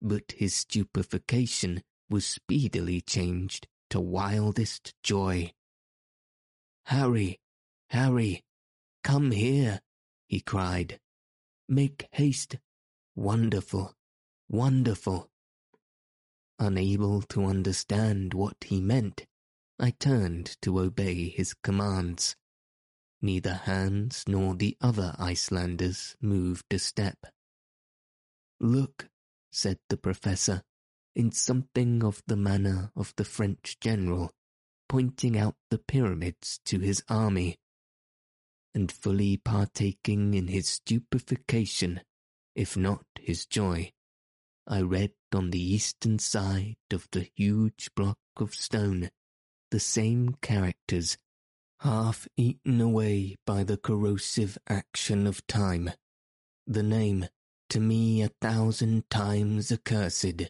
but 0.02 0.32
his 0.36 0.54
stupefaction 0.54 1.82
was 2.10 2.26
speedily 2.26 3.00
changed 3.00 3.66
to 3.90 4.00
wildest 4.00 4.94
joy. 5.02 5.52
Harry, 6.86 7.40
Harry, 7.90 8.44
come 9.02 9.30
here, 9.30 9.80
he 10.26 10.40
cried. 10.40 10.98
Make 11.68 12.08
haste. 12.12 12.56
Wonderful, 13.16 13.94
wonderful. 14.48 15.30
Unable 16.58 17.22
to 17.22 17.44
understand 17.44 18.34
what 18.34 18.56
he 18.64 18.80
meant, 18.80 19.26
I 19.78 19.90
turned 19.90 20.56
to 20.62 20.80
obey 20.80 21.28
his 21.28 21.54
commands. 21.54 22.36
Neither 23.22 23.54
Hans 23.54 24.24
nor 24.26 24.54
the 24.54 24.76
other 24.80 25.14
Icelanders 25.18 26.16
moved 26.20 26.72
a 26.72 26.78
step. 26.78 27.16
Look, 28.64 29.10
said 29.52 29.78
the 29.90 29.98
professor, 29.98 30.62
in 31.14 31.32
something 31.32 32.02
of 32.02 32.22
the 32.26 32.34
manner 32.34 32.90
of 32.96 33.12
the 33.16 33.24
French 33.26 33.78
general, 33.78 34.30
pointing 34.88 35.36
out 35.36 35.56
the 35.70 35.76
pyramids 35.76 36.60
to 36.64 36.78
his 36.78 37.04
army 37.06 37.58
and 38.74 38.90
fully 38.90 39.36
partaking 39.36 40.32
in 40.32 40.48
his 40.48 40.66
stupefaction, 40.66 42.00
if 42.54 42.74
not 42.74 43.04
his 43.20 43.44
joy, 43.44 43.92
I 44.66 44.80
read 44.80 45.12
on 45.34 45.50
the 45.50 45.62
eastern 45.62 46.18
side 46.18 46.76
of 46.90 47.06
the 47.12 47.28
huge 47.36 47.90
block 47.94 48.16
of 48.38 48.54
stone 48.54 49.10
the 49.72 49.78
same 49.78 50.38
characters, 50.40 51.18
half 51.80 52.26
eaten 52.38 52.80
away 52.80 53.36
by 53.44 53.62
the 53.62 53.76
corrosive 53.76 54.56
action 54.66 55.26
of 55.26 55.46
time, 55.46 55.90
the 56.66 56.82
name, 56.82 57.28
to 57.74 57.80
me 57.80 58.22
a 58.22 58.28
thousand 58.40 59.10
times 59.10 59.72
accursed. 59.72 60.48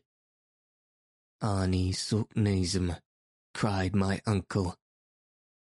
Arne 1.41 1.91
Saknussemm, 1.91 2.99
cried 3.55 3.97
my 3.97 4.20
uncle. 4.27 4.77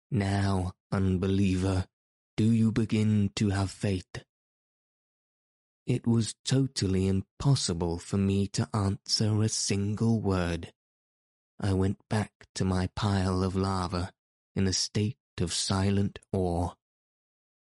Now, 0.09 0.73
unbeliever, 0.91 1.85
do 2.35 2.45
you 2.45 2.71
begin 2.71 3.29
to 3.35 3.49
have 3.49 3.69
faith? 3.69 4.23
It 5.85 6.07
was 6.07 6.33
totally 6.43 7.07
impossible 7.07 7.99
for 7.99 8.17
me 8.17 8.47
to 8.47 8.67
answer 8.73 9.43
a 9.43 9.47
single 9.47 10.19
word. 10.19 10.73
I 11.59 11.73
went 11.73 11.99
back 12.09 12.31
to 12.55 12.65
my 12.65 12.89
pile 12.95 13.43
of 13.43 13.55
lava 13.55 14.11
in 14.55 14.65
a 14.65 14.73
state 14.73 15.19
of 15.39 15.53
silent 15.53 16.17
awe. 16.33 16.71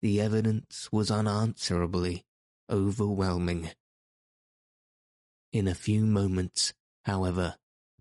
The 0.03 0.21
evidence 0.21 0.91
was 0.93 1.11
unanswerably 1.11 2.27
overwhelming. 2.71 3.71
In 5.53 5.67
a 5.67 5.75
few 5.75 6.05
moments, 6.05 6.75
however, 7.05 7.57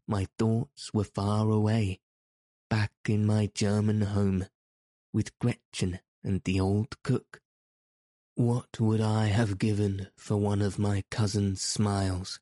my 0.07 0.27
thoughts 0.37 0.93
were 0.93 1.03
far 1.03 1.49
away, 1.49 1.99
back 2.69 2.91
in 3.07 3.25
my 3.25 3.49
German 3.53 4.01
home, 4.01 4.45
with 5.13 5.37
Gretchen 5.39 5.99
and 6.23 6.41
the 6.43 6.59
old 6.59 7.01
cook. 7.03 7.41
What 8.35 8.79
would 8.79 9.01
I 9.01 9.27
have 9.27 9.57
given 9.57 10.07
for 10.17 10.37
one 10.37 10.61
of 10.61 10.77
my 10.77 11.03
cousin's 11.09 11.61
smiles, 11.61 12.39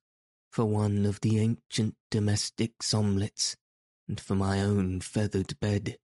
for 0.51 0.65
one 0.65 1.05
of 1.05 1.21
the 1.21 1.39
ancient 1.39 1.95
domestic 2.11 2.73
omelets, 2.93 3.55
and 4.07 4.19
for 4.19 4.35
my 4.35 4.61
own 4.61 5.01
feathered 5.01 5.59
bed? 5.59 5.97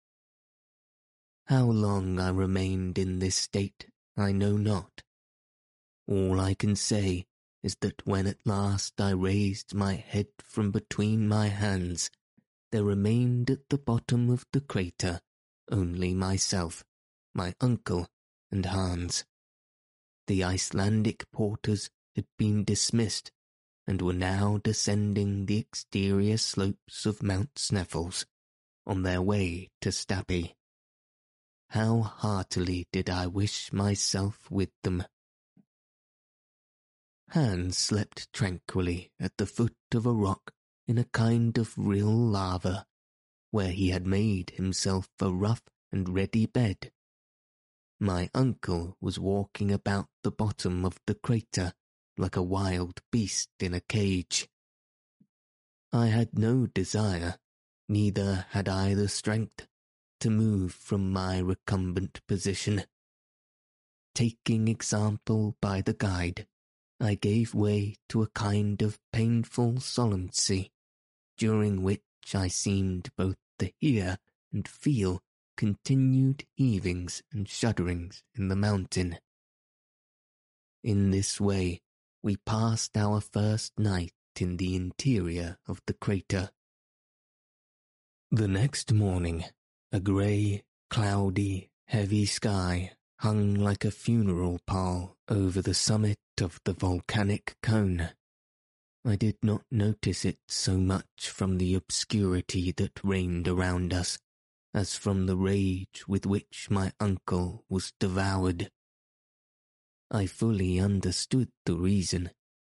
How 1.48 1.66
long 1.66 2.20
I 2.20 2.30
remained 2.30 2.98
in 2.98 3.20
this 3.20 3.36
state 3.36 3.88
I 4.18 4.32
know 4.32 4.58
not. 4.58 5.04
All 6.08 6.40
I 6.40 6.54
can 6.54 6.76
say 6.76 7.26
is 7.64 7.76
that 7.82 8.06
when 8.06 8.28
at 8.28 8.46
last 8.46 9.00
I 9.00 9.12
raised 9.12 9.74
my 9.74 9.96
head 9.96 10.28
from 10.40 10.72
between 10.72 11.28
my 11.28 11.48
hands, 11.48 12.10
there 12.72 12.84
remained 12.84 13.50
at 13.50 13.70
the 13.70 13.78
bottom 13.78 14.30
of 14.30 14.46
the 14.52 14.62
crater 14.62 15.20
only 15.70 16.14
myself, 16.14 16.84
my 17.34 17.54
uncle, 17.62 18.08
and 18.52 18.66
Hans. 18.66 19.26
The 20.28 20.44
Icelandic 20.44 21.30
porters 21.32 21.90
had 22.16 22.26
been 22.38 22.64
dismissed 22.64 23.32
and 23.88 24.02
were 24.02 24.14
now 24.14 24.60
descending 24.64 25.46
the 25.46 25.58
exterior 25.58 26.38
slopes 26.38 27.06
of 27.06 27.24
Mount 27.24 27.56
Sneffels 27.56 28.26
on 28.86 29.04
their 29.04 29.22
way 29.22 29.70
to 29.82 29.90
Stapi. 29.90 30.54
How 31.70 32.02
heartily 32.02 32.88
did 32.92 33.10
I 33.10 33.28
wish 33.28 33.72
myself 33.72 34.50
with 34.52 34.72
them. 34.84 35.04
Hans 37.32 37.78
slept 37.78 38.32
tranquilly 38.34 39.10
at 39.18 39.38
the 39.38 39.46
foot 39.46 39.78
of 39.94 40.06
a 40.06 40.12
rock 40.12 40.52
in 40.86 40.98
a 40.98 41.06
kind 41.06 41.58
of 41.58 41.74
real 41.78 42.14
lava, 42.14 42.86
where 43.52 43.72
he 43.72 43.88
had 43.88 44.06
made 44.06 44.50
himself 44.52 45.08
a 45.22 45.32
rough 45.32 45.64
and 45.94 46.10
ready 46.14 46.46
bed. 46.46 46.92
My 48.02 48.30
uncle 48.34 48.98
was 49.00 49.18
walking 49.18 49.72
about 49.72 50.10
the 50.24 50.32
bottom 50.32 50.84
of 50.84 51.00
the 51.08 51.16
crater 51.16 51.72
like 52.18 52.36
a 52.36 52.44
wild 52.44 53.00
beast 53.14 53.50
in 53.62 53.74
a 53.74 53.80
cage. 53.80 54.50
I 55.94 56.08
had 56.08 56.38
no 56.38 56.68
desire, 56.68 57.38
neither 57.88 58.46
had 58.50 58.68
I 58.68 58.94
the 58.94 59.08
strength, 59.08 59.68
to 60.20 60.30
move 60.30 60.74
from 60.74 61.14
my 61.14 61.40
recumbent 61.40 62.20
position. 62.28 62.84
Taking 64.14 64.68
example 64.68 65.56
by 65.62 65.80
the 65.80 65.94
guide, 65.94 66.46
I 67.02 67.16
gave 67.16 67.56
way 67.56 67.96
to 68.10 68.22
a 68.22 68.28
kind 68.28 68.80
of 68.84 69.00
painful 69.12 69.80
solemnity, 69.80 70.72
during 71.36 71.82
which 71.82 72.04
I 72.36 72.48
seemed 72.48 73.10
both 73.18 73.38
to 73.58 73.72
hear 73.80 74.20
and 74.54 74.68
feel 74.68 75.24
continued 75.58 76.46
heavings 76.56 77.24
and 77.32 77.50
shudderings 77.50 78.22
in 78.36 78.50
the 78.50 78.56
mountain. 78.56 79.18
In 80.84 81.10
this 81.10 81.42
way, 81.42 81.82
we 82.22 82.38
passed 82.38 82.96
our 82.96 83.20
first 83.20 83.80
night 83.80 84.14
in 84.40 84.58
the 84.58 84.76
interior 84.76 85.58
of 85.68 85.82
the 85.88 85.96
crater. 85.96 86.52
The 88.30 88.48
next 88.48 88.94
morning, 88.94 89.46
a 89.92 90.00
grey, 90.00 90.64
cloudy, 90.92 91.72
heavy 91.88 92.28
sky 92.28 92.92
hung 93.22 93.54
like 93.54 93.86
a 93.86 93.92
funeral 93.92 94.60
pall 94.66 95.16
over 95.30 95.62
the 95.62 95.76
summit 95.76 96.18
of 96.42 96.60
the 96.66 96.74
volcanic 96.74 97.56
cone. 97.62 98.10
I 99.06 99.16
did 99.16 99.38
not 99.44 99.62
notice 99.70 100.26
it 100.26 100.40
so 100.48 100.78
much 100.78 101.30
from 101.30 101.60
the 101.60 101.76
obscurity 101.76 102.72
that 102.72 103.04
reigned 103.04 103.48
around 103.48 103.94
us 103.94 104.18
as 104.74 104.96
from 104.96 105.28
the 105.28 105.38
rage 105.38 106.04
with 106.08 106.26
which 106.26 106.70
my 106.72 106.94
uncle 107.00 107.64
was 107.70 107.94
devoured. 108.00 108.72
I 110.10 110.26
fully 110.26 110.80
understood 110.80 111.50
the 111.68 111.76
reason, 111.76 112.32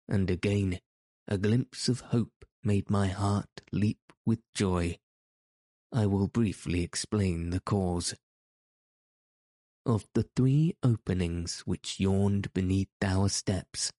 and 0.08 0.30
again 0.30 0.80
a 1.26 1.36
glimpse 1.36 1.90
of 1.90 2.00
hope 2.00 2.46
made 2.64 2.88
my 2.88 3.08
heart 3.08 3.60
leap 3.70 4.14
with 4.24 4.40
joy. 4.54 4.96
I 5.92 6.06
will 6.06 6.26
briefly 6.26 6.82
explain 6.82 7.50
the 7.50 7.60
cause. 7.60 8.14
Of 9.86 10.06
the 10.14 10.24
three 10.36 10.76
openings 10.82 11.60
which 11.60 11.98
yawned 11.98 12.52
beneath 12.52 12.90
our 13.00 13.28
steps, 13.28 13.90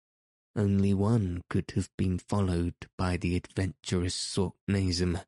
only 0.54 0.92
one 0.92 1.42
could 1.48 1.70
have 1.76 1.88
been 1.96 2.18
followed 2.18 2.74
by 2.96 3.16
the 3.16 3.36
adventurous 3.36 4.14
Saknussemm. 4.14 5.24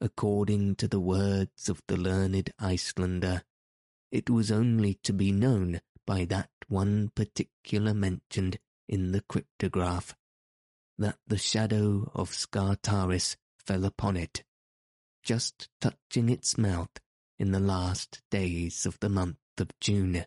According 0.00 0.76
to 0.76 0.88
the 0.88 1.00
words 1.00 1.68
of 1.68 1.82
the 1.88 1.96
learned 1.96 2.52
Icelander, 2.58 3.42
it 4.10 4.30
was 4.30 4.50
only 4.50 4.94
to 5.02 5.12
be 5.12 5.30
known 5.30 5.80
by 6.06 6.24
that 6.24 6.50
one 6.68 7.10
particular 7.10 7.92
mentioned 7.92 8.58
in 8.88 9.12
the 9.12 9.20
cryptograph, 9.20 10.14
that 10.96 11.18
the 11.26 11.38
shadow 11.38 12.10
of 12.14 12.30
Scartaris 12.30 13.36
fell 13.58 13.84
upon 13.84 14.16
it, 14.16 14.42
just 15.22 15.68
touching 15.80 16.28
its 16.28 16.56
mouth 16.56 16.98
in 17.38 17.52
the 17.52 17.60
last 17.60 18.20
days 18.30 18.84
of 18.84 18.98
the 19.00 19.08
month 19.08 19.36
of 19.58 19.68
June. 19.80 20.24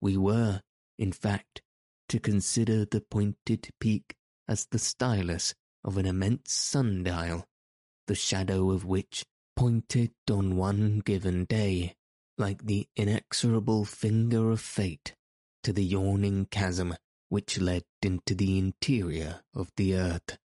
We 0.00 0.16
were, 0.16 0.62
in 0.98 1.12
fact, 1.12 1.62
to 2.08 2.18
consider 2.18 2.84
the 2.84 3.00
pointed 3.00 3.70
peak 3.80 4.16
as 4.48 4.66
the 4.66 4.78
stylus 4.78 5.54
of 5.84 5.96
an 5.96 6.06
immense 6.06 6.52
sundial, 6.52 7.46
the 8.06 8.14
shadow 8.14 8.70
of 8.70 8.84
which 8.84 9.24
pointed 9.56 10.12
on 10.30 10.56
one 10.56 11.00
given 11.00 11.44
day, 11.44 11.96
like 12.38 12.64
the 12.64 12.88
inexorable 12.96 13.84
finger 13.84 14.50
of 14.50 14.60
fate, 14.60 15.14
to 15.62 15.72
the 15.72 15.84
yawning 15.84 16.46
chasm 16.46 16.94
which 17.28 17.58
led 17.58 17.84
into 18.02 18.34
the 18.34 18.58
interior 18.58 19.40
of 19.52 19.72
the 19.76 19.96
earth. 19.96 20.38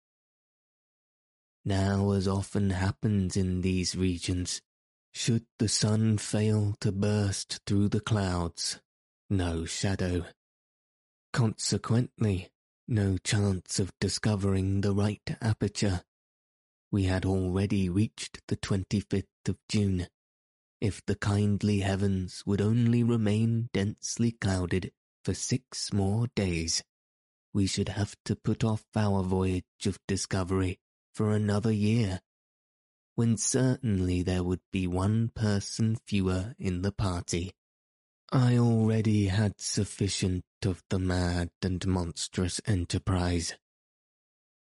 Now, 1.63 2.11
as 2.11 2.27
often 2.27 2.71
happens 2.71 3.37
in 3.37 3.61
these 3.61 3.95
regions, 3.95 4.61
should 5.11 5.45
the 5.59 5.67
sun 5.67 6.17
fail 6.17 6.75
to 6.79 6.91
burst 6.91 7.59
through 7.65 7.89
the 7.89 7.99
clouds, 7.99 8.79
no 9.29 9.65
shadow. 9.65 10.25
Consequently, 11.33 12.49
no 12.87 13.17
chance 13.17 13.79
of 13.79 13.91
discovering 13.99 14.81
the 14.81 14.93
right 14.93 15.37
aperture. 15.41 16.01
We 16.91 17.03
had 17.03 17.25
already 17.25 17.89
reached 17.89 18.41
the 18.47 18.57
25th 18.57 19.25
of 19.47 19.57
June. 19.69 20.07
If 20.81 21.05
the 21.05 21.15
kindly 21.15 21.79
heavens 21.79 22.43
would 22.45 22.59
only 22.59 23.03
remain 23.03 23.69
densely 23.73 24.31
clouded 24.31 24.91
for 25.23 25.33
six 25.33 25.93
more 25.93 26.27
days, 26.35 26.83
we 27.53 27.67
should 27.67 27.89
have 27.89 28.15
to 28.25 28.35
put 28.35 28.63
off 28.63 28.83
our 28.95 29.23
voyage 29.23 29.85
of 29.85 29.99
discovery 30.07 30.79
for 31.13 31.31
another 31.31 31.71
year 31.71 32.21
when 33.15 33.37
certainly 33.37 34.21
there 34.21 34.43
would 34.43 34.61
be 34.71 34.87
one 34.87 35.29
person 35.29 35.97
fewer 36.07 36.55
in 36.57 36.81
the 36.81 36.91
party. 36.91 37.51
I 38.31 38.57
already 38.57 39.27
had 39.27 39.59
sufficient 39.59 40.45
of 40.65 40.83
the 40.89 40.99
mad 40.99 41.49
and 41.61 41.85
monstrous 41.85 42.61
enterprise. 42.65 43.55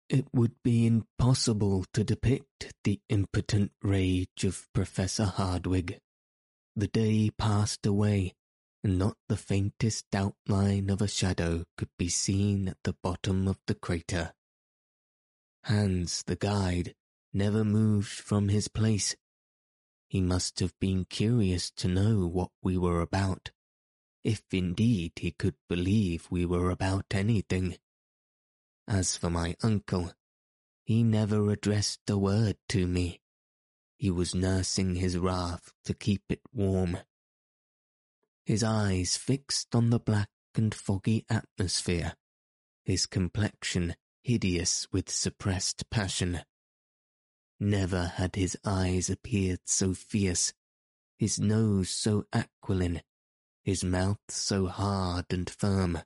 It 0.08 0.26
would 0.32 0.54
be 0.62 0.86
impossible 0.86 1.84
to 1.92 2.04
depict 2.04 2.72
the 2.84 3.00
impotent 3.08 3.72
rage 3.82 4.44
of 4.44 4.68
Professor 4.72 5.24
Hardwigg. 5.24 5.98
The 6.76 6.86
day 6.86 7.30
passed 7.36 7.84
away, 7.84 8.34
and 8.84 8.98
not 8.98 9.16
the 9.28 9.36
faintest 9.36 10.06
outline 10.14 10.88
of 10.88 11.02
a 11.02 11.08
shadow 11.08 11.64
could 11.76 11.90
be 11.98 12.08
seen 12.08 12.68
at 12.68 12.78
the 12.84 12.94
bottom 13.02 13.48
of 13.48 13.58
the 13.66 13.74
crater. 13.74 14.32
Hans, 15.64 16.22
the 16.26 16.36
guide, 16.36 16.94
never 17.32 17.64
moved 17.64 18.08
from 18.08 18.48
his 18.48 18.68
place. 18.68 19.16
He 20.08 20.20
must 20.20 20.60
have 20.60 20.78
been 20.80 21.04
curious 21.04 21.70
to 21.72 21.88
know 21.88 22.26
what 22.26 22.50
we 22.62 22.78
were 22.78 23.00
about, 23.00 23.50
if 24.24 24.42
indeed 24.52 25.12
he 25.16 25.32
could 25.32 25.56
believe 25.68 26.28
we 26.30 26.46
were 26.46 26.70
about 26.70 27.06
anything. 27.10 27.76
As 28.86 29.16
for 29.16 29.28
my 29.28 29.54
uncle, 29.62 30.12
he 30.84 31.02
never 31.02 31.50
addressed 31.50 32.08
a 32.08 32.16
word 32.16 32.56
to 32.70 32.86
me. 32.86 33.20
He 33.98 34.10
was 34.10 34.34
nursing 34.34 34.94
his 34.94 35.18
wrath 35.18 35.72
to 35.84 35.92
keep 35.92 36.22
it 36.30 36.40
warm. 36.52 36.98
His 38.46 38.62
eyes 38.64 39.16
fixed 39.16 39.74
on 39.74 39.90
the 39.90 39.98
black 39.98 40.30
and 40.54 40.74
foggy 40.74 41.26
atmosphere, 41.28 42.14
his 42.84 43.04
complexion 43.04 43.96
hideous 44.22 44.86
with 44.90 45.10
suppressed 45.10 45.90
passion. 45.90 46.40
Never 47.60 48.06
had 48.06 48.36
his 48.36 48.56
eyes 48.64 49.10
appeared 49.10 49.60
so 49.64 49.92
fierce, 49.92 50.52
his 51.18 51.40
nose 51.40 51.90
so 51.90 52.26
aquiline, 52.32 53.02
his 53.64 53.82
mouth 53.82 54.20
so 54.28 54.66
hard 54.66 55.26
and 55.30 55.50
firm. 55.50 55.98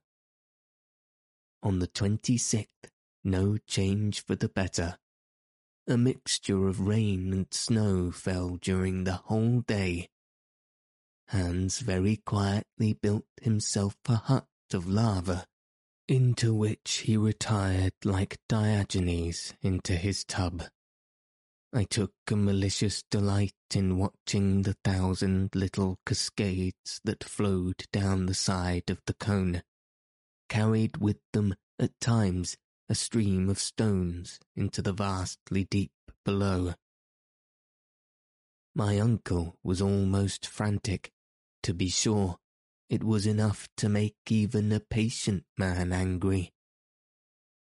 On 1.63 1.79
the 1.79 1.87
twenty-sixth, 1.87 2.91
no 3.23 3.59
change 3.59 4.25
for 4.25 4.35
the 4.35 4.49
better. 4.49 4.99
A 5.87 5.97
mixture 5.99 6.69
of 6.69 6.81
rain 6.81 7.33
and 7.33 7.53
snow 7.53 8.11
fell 8.11 8.57
during 8.57 9.05
the 9.05 9.15
whole 9.15 9.61
day. 9.61 10.09
Hans 11.29 11.81
very 11.81 12.17
quietly 12.17 12.95
built 12.95 13.27
himself 13.41 13.97
a 14.09 14.17
hut 14.17 14.47
of 14.73 14.89
lava, 14.89 15.47
into 16.09 16.55
which 16.55 17.03
he 17.05 17.17
retired 17.17 17.95
like 18.05 18.39
Diogenes 18.49 19.55
into 19.61 19.97
his 19.97 20.25
tub. 20.25 20.65
I 21.75 21.85
took 21.85 22.13
a 22.31 22.37
malicious 22.37 23.03
delight 23.11 23.55
in 23.75 23.97
watching 23.97 24.63
the 24.63 24.77
thousand 24.85 25.55
little 25.55 25.99
cascades 26.05 27.01
that 27.05 27.25
flowed 27.25 27.87
down 27.93 28.27
the 28.27 28.35
side 28.35 28.91
of 28.91 29.01
the 29.07 29.15
cone, 29.15 29.63
carried 30.51 30.99
with 30.99 31.17
them 31.33 31.55
at 31.79 31.99
times 31.99 32.59
a 32.91 32.95
stream 32.95 33.49
of 33.49 33.59
stones 33.59 34.39
into 34.55 34.83
the 34.83 34.93
vastly 34.93 35.65
deep 35.65 35.93
below. 36.27 36.75
My 38.75 38.99
uncle 38.99 39.57
was 39.65 39.81
almost 39.81 40.47
frantic. 40.47 41.11
To 41.63 41.73
be 41.73 41.89
sure, 41.89 42.37
it 42.91 43.03
was 43.03 43.27
enough 43.27 43.67
to 43.79 43.89
make 43.89 44.17
even 44.29 44.73
a 44.73 44.81
patient 44.81 45.45
man 45.57 45.91
angry. 45.91 46.53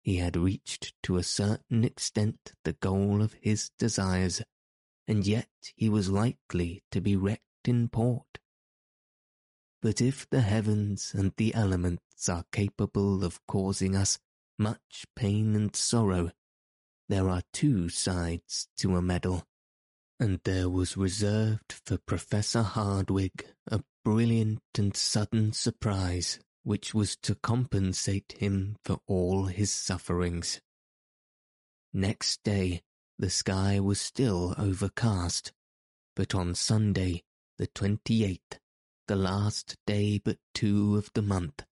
He 0.03 0.17
had 0.17 0.35
reached 0.35 0.93
to 1.03 1.15
a 1.15 1.23
certain 1.23 1.85
extent 1.85 2.53
the 2.63 2.73
goal 2.73 3.21
of 3.21 3.33
his 3.41 3.71
desires, 3.79 4.41
and 5.07 5.25
yet 5.25 5.49
he 5.75 5.87
was 5.87 6.09
likely 6.09 6.83
to 6.91 6.99
be 6.99 7.15
wrecked 7.15 7.67
in 7.67 7.87
port. 7.87 8.39
But 9.81 10.01
if 10.01 10.29
the 10.29 10.41
heavens 10.41 11.13
and 11.13 11.33
the 11.37 11.53
elements 11.55 12.27
are 12.27 12.45
capable 12.51 13.23
of 13.23 13.45
causing 13.47 13.95
us 13.95 14.19
much 14.59 15.05
pain 15.15 15.55
and 15.55 15.73
sorrow, 15.73 16.31
there 17.07 17.29
are 17.29 17.43
two 17.53 17.87
sides 17.87 18.67
to 18.77 18.97
a 18.97 19.01
medal, 19.01 19.45
and 20.19 20.41
there 20.43 20.69
was 20.69 20.97
reserved 20.97 21.79
for 21.85 21.97
Professor 21.97 22.63
Hardwigg 22.63 23.45
a 23.67 23.81
brilliant 24.03 24.61
and 24.77 24.95
sudden 24.97 25.53
surprise 25.53 26.39
which 26.63 26.93
was 26.93 27.15
to 27.17 27.35
compensate 27.35 28.35
him 28.39 28.77
for 28.83 28.99
all 29.05 29.45
his 29.45 29.71
sufferings. 29.71 30.61
Next 31.93 32.43
day 32.43 32.81
the 33.19 33.29
sky 33.29 33.79
was 33.79 34.01
still 34.01 34.55
overcast, 34.57 35.51
but 36.15 36.33
on 36.33 36.55
Sunday, 36.55 37.23
the 37.57 37.67
twenty-eighth, 37.67 38.59
the 39.07 39.15
last 39.15 39.75
day 39.85 40.19
but 40.23 40.37
two 40.53 40.97
of 40.97 41.09
the 41.13 41.21
month, 41.21 41.63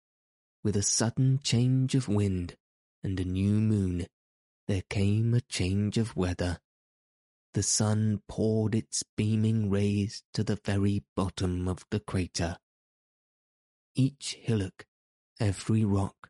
with 0.64 0.76
a 0.76 0.84
sudden 0.84 1.40
change 1.42 1.96
of 1.96 2.08
wind 2.08 2.56
and 3.04 3.20
a 3.20 3.26
new 3.26 3.60
moon, 3.60 4.06
there 4.68 4.84
came 4.90 5.34
a 5.34 5.42
change 5.42 5.98
of 5.98 6.16
weather. 6.16 6.60
The 7.54 7.64
sun 7.64 8.22
poured 8.28 8.76
its 8.76 9.04
beaming 9.18 9.70
rays 9.70 10.24
to 10.34 10.44
the 10.44 10.60
very 10.64 11.04
bottom 11.16 11.68
of 11.68 11.86
the 11.90 12.00
crater, 12.00 12.58
each 13.96 14.38
hillock, 14.42 14.86
every 15.40 15.84
rock, 15.84 16.30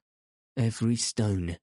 every 0.58 0.96
stone, 0.96 1.58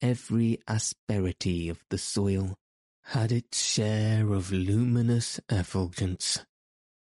every 0.00 0.58
asperity 0.68 1.68
of 1.68 1.84
the 1.90 1.98
soil 1.98 2.56
had 3.04 3.30
its 3.30 3.62
share 3.62 4.32
of 4.32 4.50
luminous 4.50 5.38
effulgence, 5.48 6.44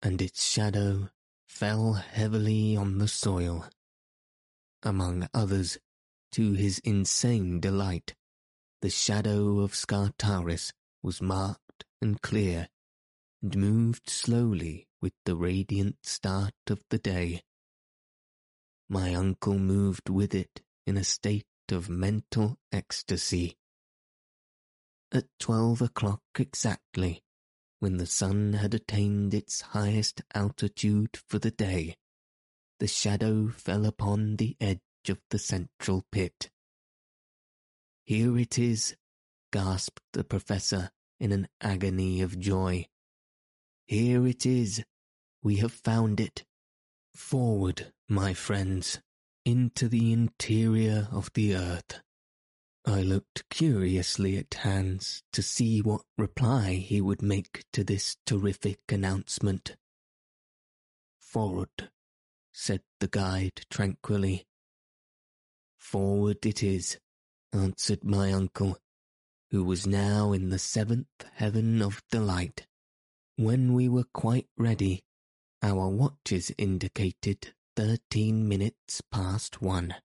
and 0.01 0.21
its 0.21 0.45
shadow 0.45 1.09
fell 1.47 1.93
heavily 1.93 2.75
on 2.75 2.97
the 2.97 3.07
soil. 3.07 3.65
Among 4.83 5.29
others, 5.33 5.77
to 6.33 6.51
his 6.51 6.79
insane 6.79 7.61
delight, 7.61 8.13
the 8.81 8.89
shadow 8.89 9.59
of 9.61 9.73
Scartaris 9.73 10.73
was 11.01 11.21
marked 11.21 11.85
and 12.01 12.21
clear, 12.21 12.67
and 13.41 13.55
moved 13.57 14.09
slowly 14.09 14.87
with 15.01 15.13
the 15.23 15.35
radiant 15.35 15.95
start 16.03 16.53
of 16.69 16.83
the 16.89 16.97
day. 16.97 17.41
My 18.87 19.15
uncle 19.15 19.57
moved 19.57 20.09
with 20.09 20.35
it 20.35 20.61
in 20.85 20.97
a 20.97 21.03
state 21.03 21.47
of 21.71 21.89
mental 21.89 22.59
ecstasy. 22.71 23.57
At 25.11 25.25
twelve 25.39 25.81
o'clock 25.81 26.21
exactly, 26.37 27.23
when 27.79 27.97
the 27.97 28.05
sun 28.05 28.53
had 28.53 28.73
attained 28.73 29.33
its 29.33 29.61
highest 29.61 30.21
altitude 30.33 31.17
for 31.27 31.39
the 31.39 31.51
day, 31.51 31.95
the 32.79 32.87
shadow 32.87 33.47
fell 33.49 33.85
upon 33.85 34.35
the 34.35 34.55
edge 34.59 34.79
of 35.07 35.19
the 35.29 35.39
central 35.39 36.05
pit. 36.11 36.51
Here 38.03 38.37
it 38.37 38.59
is, 38.59 38.95
gasped 39.51 40.01
the 40.13 40.23
professor 40.23 40.91
in 41.19 41.31
an 41.31 41.47
agony 41.61 42.21
of 42.21 42.39
joy. 42.39 42.85
Here 43.87 44.27
it 44.27 44.45
is, 44.45 44.83
we 45.41 45.55
have 45.57 45.71
found 45.73 46.19
it. 46.19 46.45
Forward, 47.15 47.93
my 48.09 48.33
friends, 48.33 48.99
into 49.45 49.87
the 49.87 50.11
interior 50.11 51.07
of 51.11 51.31
the 51.33 51.55
earth. 51.55 52.01
I 52.85 53.03
looked 53.03 53.49
curiously 53.49 54.37
at 54.37 54.53
Hans 54.53 55.23
to 55.31 55.41
see 55.41 55.81
what 55.81 56.01
reply 56.17 56.73
he 56.73 56.99
would 56.99 57.21
make 57.21 57.63
to 57.71 57.85
this 57.85 58.17
terrific 58.25 58.79
announcement. 58.89 59.77
Forward, 61.17 61.89
said 62.53 62.81
the 62.99 63.07
guide 63.07 63.65
tranquilly. 63.69 64.45
Forward 65.77 66.45
it 66.45 66.61
is, 66.61 66.99
answered 67.53 68.03
my 68.03 68.33
uncle, 68.33 68.77
who 69.51 69.63
was 69.63 69.87
now 69.87 70.33
in 70.33 70.49
the 70.49 70.59
seventh 70.59 71.07
heaven 71.35 71.81
of 71.81 72.03
delight. 72.11 72.67
When 73.37 73.73
we 73.73 73.87
were 73.87 74.07
quite 74.13 74.47
ready, 74.57 75.03
our 75.65 75.89
watches 75.89 76.51
indicated 76.59 77.55
thirteen 77.75 78.47
minutes 78.47 79.01
past 79.11 79.63
one. 79.63 79.95